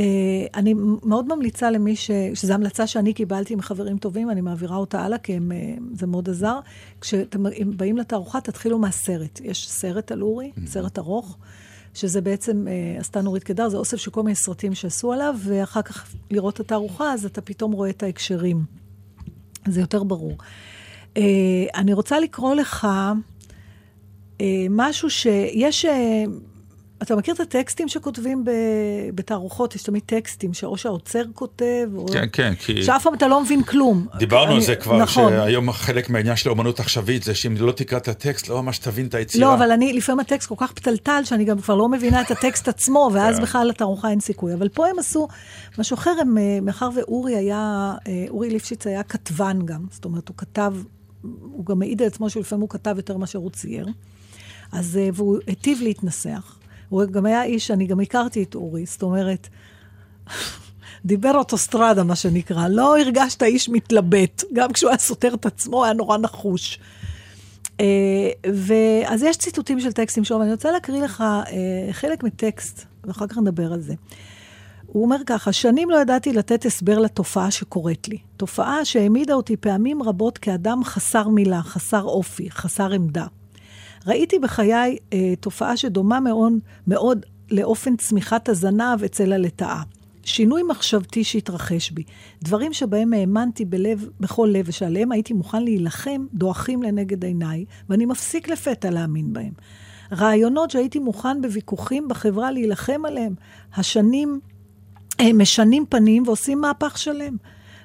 [0.54, 2.10] אני מאוד ממליצה למי ש...
[2.34, 6.28] שזו המלצה שאני קיבלתי מחברים טובים, אני מעבירה אותה הלאה, כי הם, אה, זה מאוד
[6.28, 6.58] עזר.
[7.00, 7.42] כשאתם
[7.76, 9.40] באים לתערוכה, תתחילו מהסרט.
[9.44, 11.36] יש סרט על אורי, סרט ארוך.
[11.94, 15.82] שזה בעצם אה, עשתה נורית קדר, זה אוסף של כל מיני סרטים שעשו עליו, ואחר
[15.82, 18.64] כך לראות את התערוכה, אז אתה פתאום רואה את ההקשרים.
[19.68, 20.36] זה יותר ברור.
[21.16, 21.22] אה,
[21.74, 22.88] אני רוצה לקרוא לך
[24.40, 25.84] אה, משהו שיש...
[25.84, 26.24] אה,
[27.02, 28.50] אתה מכיר את הטקסטים שכותבים ב-
[29.14, 29.74] בתערוכות?
[29.74, 32.06] יש תמיד טקסטים שאו שהאוצר כותב, או...
[32.12, 32.82] כן, כן, כי...
[32.82, 34.06] שאף פעם אתה לא מבין כלום.
[34.18, 35.32] דיברנו על אני- זה כבר, נכון.
[35.32, 39.06] שהיום חלק מהעניין של האומנות עכשווית זה שאם לא תקרא את הטקסט, לא ממש תבין
[39.06, 39.44] את היצירה.
[39.48, 42.68] לא, אבל אני, לפעמים הטקסט כל כך פתלתל, שאני גם כבר לא מבינה את הטקסט
[42.68, 43.42] עצמו, ואז כן.
[43.42, 44.54] בכלל לתערוכה אין סיכוי.
[44.54, 45.28] אבל פה הם עשו
[45.78, 47.92] משהו אחר, הם, מאחר ואורי היה,
[48.28, 50.74] אורי ליפשיץ היה כתבן גם, זאת אומרת, הוא כתב,
[51.40, 53.86] הוא גם מעיד על עצמו שלפעמים הוא כתב יותר מאשר הוא צייר,
[54.72, 56.58] אז, אה, והוא היטיב להתנסח.
[56.88, 59.48] הוא גם היה איש, אני גם הכרתי את אורי, זאת אומרת,
[61.04, 62.68] דיבר אוטוסטרדה, מה שנקרא.
[62.68, 64.44] לא הרגשת איש מתלבט.
[64.52, 66.78] גם כשהוא היה סותר את עצמו, היה נורא נחוש.
[67.80, 73.26] אה, ואז יש ציטוטים של טקסטים שלו, ואני רוצה להקריא לך אה, חלק מטקסט, ואחר
[73.26, 73.94] כך נדבר על זה.
[74.96, 78.18] הוא אומר ככה, שנים לא ידעתי לתת הסבר לתופעה שקורית לי.
[78.36, 83.26] תופעה שהעמידה אותי פעמים רבות כאדם חסר מילה, חסר אופי, חסר עמדה.
[84.06, 86.52] ראיתי בחיי אה, תופעה שדומה מאוד,
[86.86, 89.82] מאוד לאופן צמיחת הזנב אצל הלטאה.
[90.22, 92.02] שינוי מחשבתי שהתרחש בי.
[92.42, 98.48] דברים שבהם האמנתי בלב, בכל לב ושעליהם הייתי מוכן להילחם, דועכים לנגד עיניי, ואני מפסיק
[98.48, 99.52] לפתע להאמין בהם.
[100.12, 103.34] רעיונות שהייתי מוכן בוויכוחים בחברה להילחם עליהם.
[103.74, 104.40] השנים
[105.18, 107.36] הם משנים פנים ועושים מהפך שלם.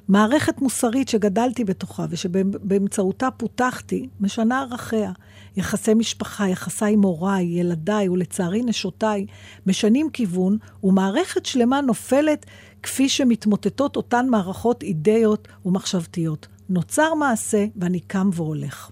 [0.07, 5.11] מערכת מוסרית שגדלתי בתוכה ושבאמצעותה פותחתי, משנה ערכיה.
[5.57, 9.25] יחסי משפחה, יחסיי עם הוריי, ילדיי ולצערי נשותיי,
[9.65, 12.45] משנים כיוון, ומערכת שלמה נופלת
[12.83, 16.47] כפי שמתמוטטות אותן מערכות אידאיות ומחשבתיות.
[16.69, 18.91] נוצר מעשה ואני קם והולך.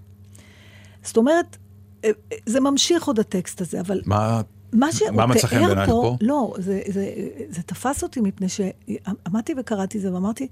[1.02, 1.56] זאת אומרת,
[2.04, 4.40] אה, אה, זה ממשיך עוד הטקסט הזה, אבל מה...
[4.72, 6.16] מה שהוא תיאר בעינייך פה?
[6.20, 7.12] לא, זה, זה,
[7.48, 10.48] זה תפס אותי מפני שעמדתי וקראתי זה ואמרתי,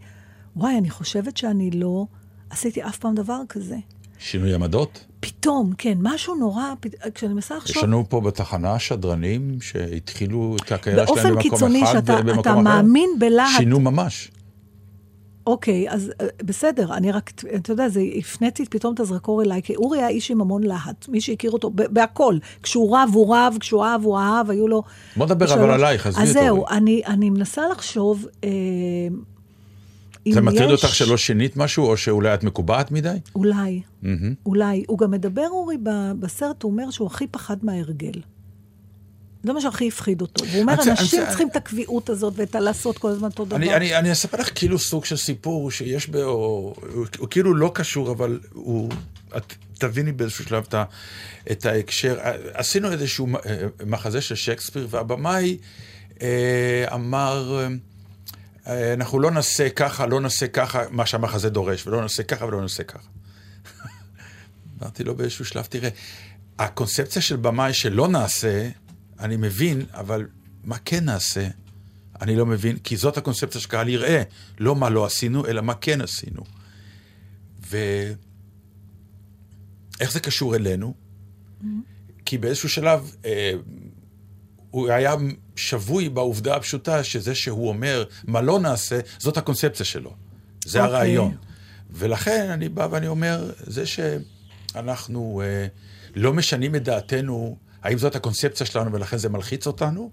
[0.57, 2.07] וואי, אני חושבת שאני לא
[2.51, 3.77] עשיתי אף פעם דבר כזה.
[4.19, 5.05] שינוי עמדות?
[5.21, 6.95] פתאום, כן, משהו נורא, פת...
[7.15, 11.85] כשאני מנסה יש לחשוב, לנו פה בתחנה שדרנים שהתחילו את הקריירה שלהם באופן במקום קיצוני
[11.85, 12.61] אחד שאתה ובמקום אחר.
[12.61, 14.31] מאמין בלהט, שינו ממש.
[15.49, 19.77] אוקיי, אז אה, בסדר, אני רק, אתה יודע, זה, הפניתי פתאום את הזרקור אליי, כי
[19.77, 22.39] אורי היה איש עם המון להט, מי שהכיר אותו, בהכל.
[22.63, 24.83] כשהוא רב, הוא רב, כשהוא אהב, הוא אהב, היו לו...
[25.17, 26.67] בוא נדבר אבל עלייך, עזבי אז את זהו.
[26.69, 28.49] אני, אני מנסה לחשוב, אה,
[30.33, 33.17] זה מטריד יש- אותך שלא שינית משהו, או שאולי את מקובעת מדי?
[33.35, 34.35] אולי, מהמם.
[34.47, 34.85] אולי.
[34.89, 35.77] הוא גם מדבר, אורי,
[36.21, 38.21] בסרט, הוא אומר שהוא הכי פחד מההרגל.
[39.43, 40.45] זה מה שהכי הפחיד אותו.
[40.47, 43.57] והוא אומר, אנשים אני צריכים את הקביעות הזאת ואת הלעשות כל הזמן אותו דבר.
[43.57, 46.75] אני, אני, אני אספר לך כאילו סוג של סיפור שיש בו, הוא,
[47.19, 48.91] הוא כאילו לא קשור, אבל הוא,
[49.37, 50.75] את תביני באיזשהו שלב את,
[51.51, 52.19] את ההקשר.
[52.53, 55.59] עשינו איזשהו אה, מחזה של שייקספיר, והבמאי
[56.23, 57.67] אה, אמר,
[58.67, 62.63] אה, אנחנו לא נעשה ככה, לא נעשה ככה, מה שהמחזה דורש, ולא נעשה ככה ולא
[62.63, 63.09] נעשה ככה.
[64.81, 65.89] אמרתי לו באיזשהו שלב, תראה,
[66.59, 68.69] הקונספציה של במאי שלא נעשה,
[69.21, 70.27] אני מבין, אבל
[70.65, 71.49] מה כן נעשה?
[72.21, 74.23] אני לא מבין, כי זאת הקונספציה שקהל יראה,
[74.59, 76.43] לא מה לא עשינו, אלא מה כן עשינו.
[77.61, 78.17] ואיך
[80.13, 80.95] זה קשור אלינו?
[82.25, 83.53] כי באיזשהו שלב אה,
[84.71, 85.15] הוא היה
[85.57, 90.15] שבוי בעובדה הפשוטה שזה שהוא אומר מה לא נעשה, זאת הקונספציה שלו.
[90.65, 90.97] זה אוקיי.
[90.97, 91.37] הרעיון.
[91.91, 95.67] ולכן אני בא ואני אומר, זה שאנחנו אה,
[96.15, 100.11] לא משנים את דעתנו האם זאת הקונספציה שלנו ולכן זה מלחיץ אותנו?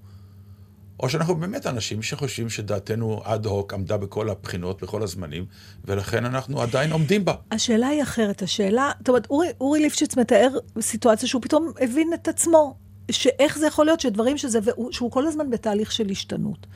[0.99, 5.45] או שאנחנו באמת אנשים שחושבים שדעתנו אד הוק עמדה בכל הבחינות, בכל הזמנים,
[5.85, 7.33] ולכן אנחנו עדיין עומדים בה.
[7.51, 10.49] השאלה היא אחרת, השאלה, זאת אומרת, אורי, אורי ליפשיץ מתאר
[10.81, 12.75] סיטואציה שהוא פתאום הבין את עצמו,
[13.11, 14.59] שאיך זה יכול להיות שדברים שזה,
[14.91, 16.67] שהוא כל הזמן בתהליך של השתנות.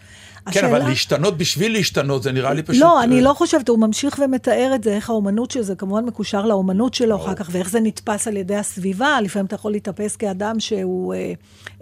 [0.51, 2.81] כן, אבל להשתנות בשביל להשתנות, זה נראה לי פשוט...
[2.81, 6.05] לא, אני אה, לא חושבת, הוא ממשיך ומתאר את זה, איך האומנות של זה כמובן
[6.05, 9.21] מקושר לאומנות שלו אחר כך, ואיך זה נתפס על ידי הסביבה.
[9.21, 11.33] לפעמים אתה יכול להתאפס כאדם שהוא אה,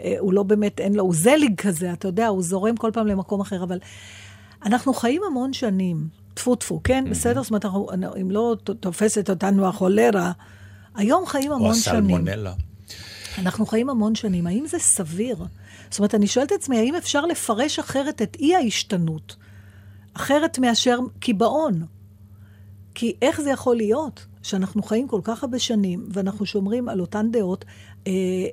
[0.03, 3.07] אה, הוא לא באמת, אין לו, הוא זליג כזה, אתה יודע, הוא זורם כל פעם
[3.07, 3.79] למקום אחר, אבל
[4.65, 7.05] אנחנו חיים המון שנים, טפו טפו, כן?
[7.09, 7.41] בסדר?
[7.43, 7.87] זאת אומרת, אנחנו-
[8.21, 10.31] אם לא תופסת אותנו החולרה,
[10.95, 12.03] היום חיים או המון שנים.
[12.03, 12.53] הסלמונלה.
[13.37, 15.35] אנחנו חיים המון שנים, האם זה סביר?
[15.89, 19.35] זאת אומרת, אני שואלת את עצמי, האם אפשר לפרש אחרת את אי ההשתנות?
[20.13, 21.85] אחרת מאשר קיבעון.
[22.95, 27.31] כי איך זה יכול להיות שאנחנו חיים כל כך הרבה שנים, ואנחנו שומרים על אותן
[27.31, 27.65] דעות,
[28.07, 28.11] אה,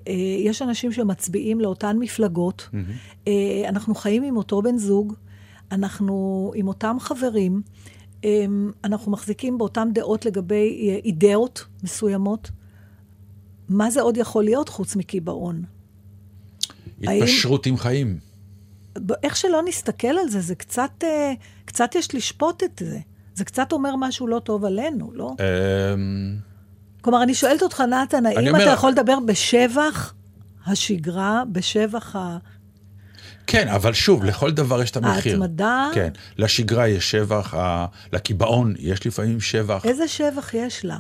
[0.08, 2.68] אה, יש אנשים שמצביעים לאותן מפלגות,
[3.28, 5.14] אה, אנחנו חיים עם אותו בן זוג,
[5.72, 7.62] אנחנו עם אותם חברים,
[8.24, 8.44] אה,
[8.84, 12.50] אנחנו מחזיקים באותן דעות לגבי אה, אידאות מסוימות.
[13.68, 15.64] מה זה עוד יכול להיות חוץ מקיבעון?
[17.06, 18.18] האם- התפשרות עם חיים.
[19.22, 21.32] איך שלא נסתכל על זה, זה קצת, אה,
[21.64, 22.98] קצת יש לשפוט את זה.
[23.34, 25.30] זה קצת אומר משהו לא טוב עלינו, לא?
[25.94, 26.36] אמ,
[27.00, 30.14] כלומר, אני שואלת אותך, נתן, האם אומר- אתה יכול לדבר בשבח
[30.66, 32.38] השגרה, בשבח ה...
[33.46, 35.42] כן, אבל שוב, לכל דבר יש את המחיר.
[35.42, 35.88] ההתמדה?
[35.94, 39.84] כן, לשגרה יש שבח, ה- לקיבעון יש לפעמים שבח.
[39.86, 40.98] איזה שבח יש לה?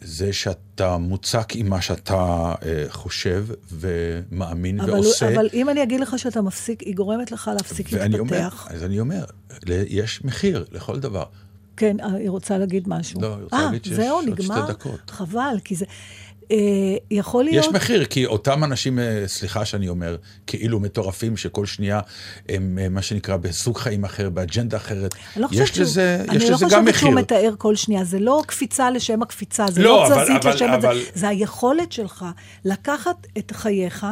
[0.00, 5.34] זה שאתה מוצק עם מה שאתה אה, חושב ומאמין אבל, ועושה.
[5.34, 8.66] אבל אם אני אגיד לך שאתה מפסיק, היא גורמת לך להפסיק ואני אומר, להתפתח.
[8.70, 9.24] אז אני אומר,
[9.68, 11.24] יש מחיר לכל דבר.
[11.76, 13.20] כן, אה, היא רוצה להגיד משהו.
[13.20, 14.52] לא, היא רוצה אה, להגיד שיש זהו, עוד שתי?
[14.68, 15.10] דקות.
[15.10, 15.84] חבל, כי זה...
[16.50, 16.56] אה,
[17.10, 17.64] יכול להיות...
[17.66, 22.00] יש מחיר, כי אותם אנשים, אה, סליחה שאני אומר, כאילו מטורפים, שכל שנייה
[22.48, 26.42] הם אה, מה שנקרא בסוג חיים אחר, באג'נדה אחרת, לא חושבת יש לזה, שהוא, יש
[26.42, 26.94] אני לזה לא גם חושבת מחיר.
[27.08, 30.68] שהוא מתאר כל שנייה, זה לא קפיצה לשם הקפיצה, זה לא, לא, תזזית אבל- לשם
[30.68, 32.24] אבל- זה, זה היכולת שלך
[32.64, 34.06] לקחת את חייך.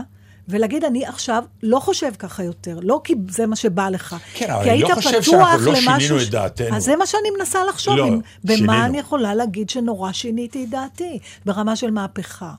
[0.48, 4.16] ולהגיד, אני עכשיו לא חושב ככה יותר, לא כי זה מה שבא לך.
[4.34, 6.76] כן, אבל אני לא חושב שאנחנו לא למשהו שינינו את דעתנו.
[6.76, 8.66] אז זה מה שאני מנסה לחשוב, לא, אם, שינינו.
[8.66, 12.52] במה אני יכולה להגיד שנורא שיניתי את דעתי, ברמה של מהפכה.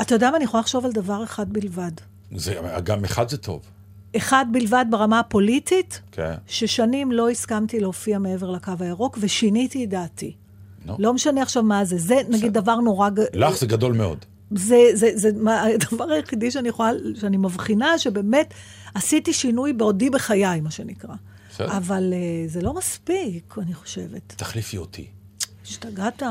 [0.00, 1.92] אתה יודע מה, אני יכולה לחשוב על דבר אחד בלבד.
[2.36, 2.54] זה,
[2.84, 3.60] גם אחד זה טוב.
[4.16, 6.34] אחד בלבד ברמה הפוליטית, כן.
[6.46, 10.32] ששנים לא הסכמתי להופיע מעבר לקו הירוק, ושיניתי את דעתי.
[10.86, 10.96] נו.
[10.98, 11.98] לא משנה עכשיו מה זה.
[11.98, 13.10] זה, נגיד, דבר נורא...
[13.34, 14.24] לך זה גדול מאוד.
[14.50, 16.90] זה, זה, זה מה, הדבר היחידי שאני יכולה,
[17.20, 18.54] שאני מבחינה, שבאמת
[18.94, 21.14] עשיתי שינוי בעודי בחיי, מה שנקרא.
[21.50, 21.76] בסדר.
[21.76, 24.22] אבל uh, זה לא מספיק, אני חושבת.
[24.36, 25.06] תחליפי אותי.
[25.64, 26.22] השתגעת?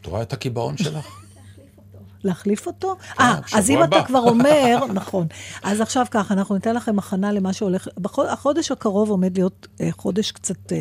[0.00, 1.06] את רואה את הקיבעון שלך?
[2.24, 2.96] להחליף אותו?
[3.20, 3.84] אה, בשבוע אז אם.
[3.84, 5.26] אתה כבר אומר, נכון.
[5.62, 7.88] אז עכשיו ככה, אנחנו ניתן לכם הכנה למה שהולך...
[8.00, 10.78] בחוד- החודש הקרוב עומד להיות אה, חודש קצת אה,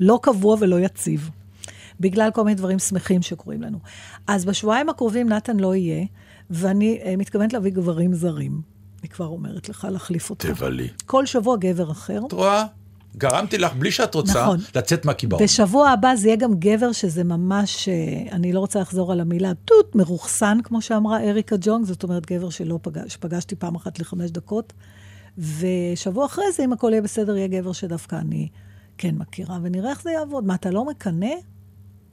[0.00, 1.30] לא קבוע ולא יציב.
[2.00, 3.78] בגלל כל מיני דברים שמחים שקורים לנו.
[4.26, 6.04] אז בשבועיים הקרובים נתן לא יהיה,
[6.50, 8.60] ואני אה, מתכוונת להביא גברים זרים.
[9.00, 10.46] אני כבר אומרת לך להחליף אותך.
[10.46, 10.88] תבלי.
[11.06, 12.20] כל שבוע גבר אחר.
[12.26, 12.64] את רואה?
[13.18, 14.58] גרמתי לך, בלי שאת רוצה, נכון.
[14.74, 15.42] לצאת מהקיבעון.
[15.42, 17.94] בשבוע הבא זה יהיה גם גבר שזה ממש, אה,
[18.32, 22.50] אני לא רוצה לחזור על המילה, טוט, מרוכסן, כמו שאמרה אריקה ג'ונג, זאת אומרת גבר
[22.50, 24.72] שלא פגש, שפגשתי פעם אחת לחמש דקות.
[25.38, 28.48] ושבוע אחרי זה, אם הכל יהיה בסדר, יהיה גבר שדווקא אני
[28.98, 30.46] כן מכירה, ונראה איך זה יעבוד.
[30.46, 31.34] מה, אתה לא מקנא?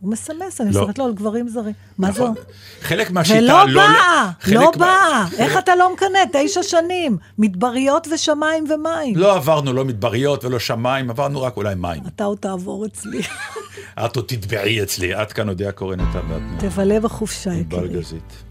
[0.03, 0.81] הוא מסמס, אני לא.
[0.81, 1.73] מסתכלת לו על גברים זרים.
[1.97, 2.21] מה זה?
[2.21, 2.35] נכון.
[2.81, 3.81] חלק מהשיטה ולא לא...
[3.81, 5.25] באה, חלק לא באה.
[5.37, 6.19] איך אתה לא מקנא?
[6.33, 7.17] תשע שנים.
[7.37, 9.15] מדבריות ושמיים ומים.
[9.15, 12.03] לא עברנו לא מדבריות ולא שמיים, עברנו רק אולי מים.
[12.15, 13.21] אתה עוד תעבור אצלי.
[14.05, 17.89] את עוד תטבעי אצלי, עד כאן אודיה קורן הייתה ואת תבלה בחופשה, יקירי.
[17.89, 18.43] גזית.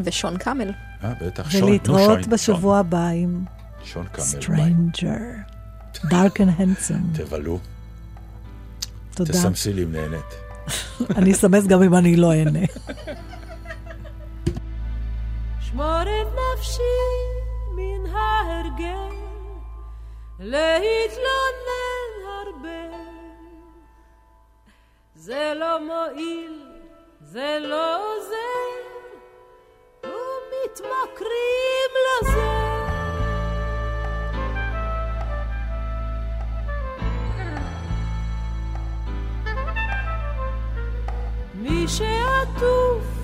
[0.00, 0.70] ושון קאמל.
[1.04, 3.44] אה, בטח, שון, נו, ולהתראות בשבוע הבא עם
[3.84, 4.26] שון, קאמל.
[4.40, 5.20] Stranger.
[6.04, 7.18] Dark and handsome.
[7.18, 7.58] תבלו,
[9.14, 9.32] תודה.
[9.32, 10.47] תסמסי לי אם נהנית.
[11.16, 12.66] אני אסמס גם אם אני לא אהנה.
[15.60, 16.82] שמור את נפשי
[17.76, 19.14] מן ההרגל,
[20.38, 22.96] להתלונן הרבה.
[25.14, 26.62] זה לא מועיל,
[27.20, 28.88] זה לא עוזר,
[30.04, 32.67] ומתמכרים לזה.
[41.88, 43.17] שעטוף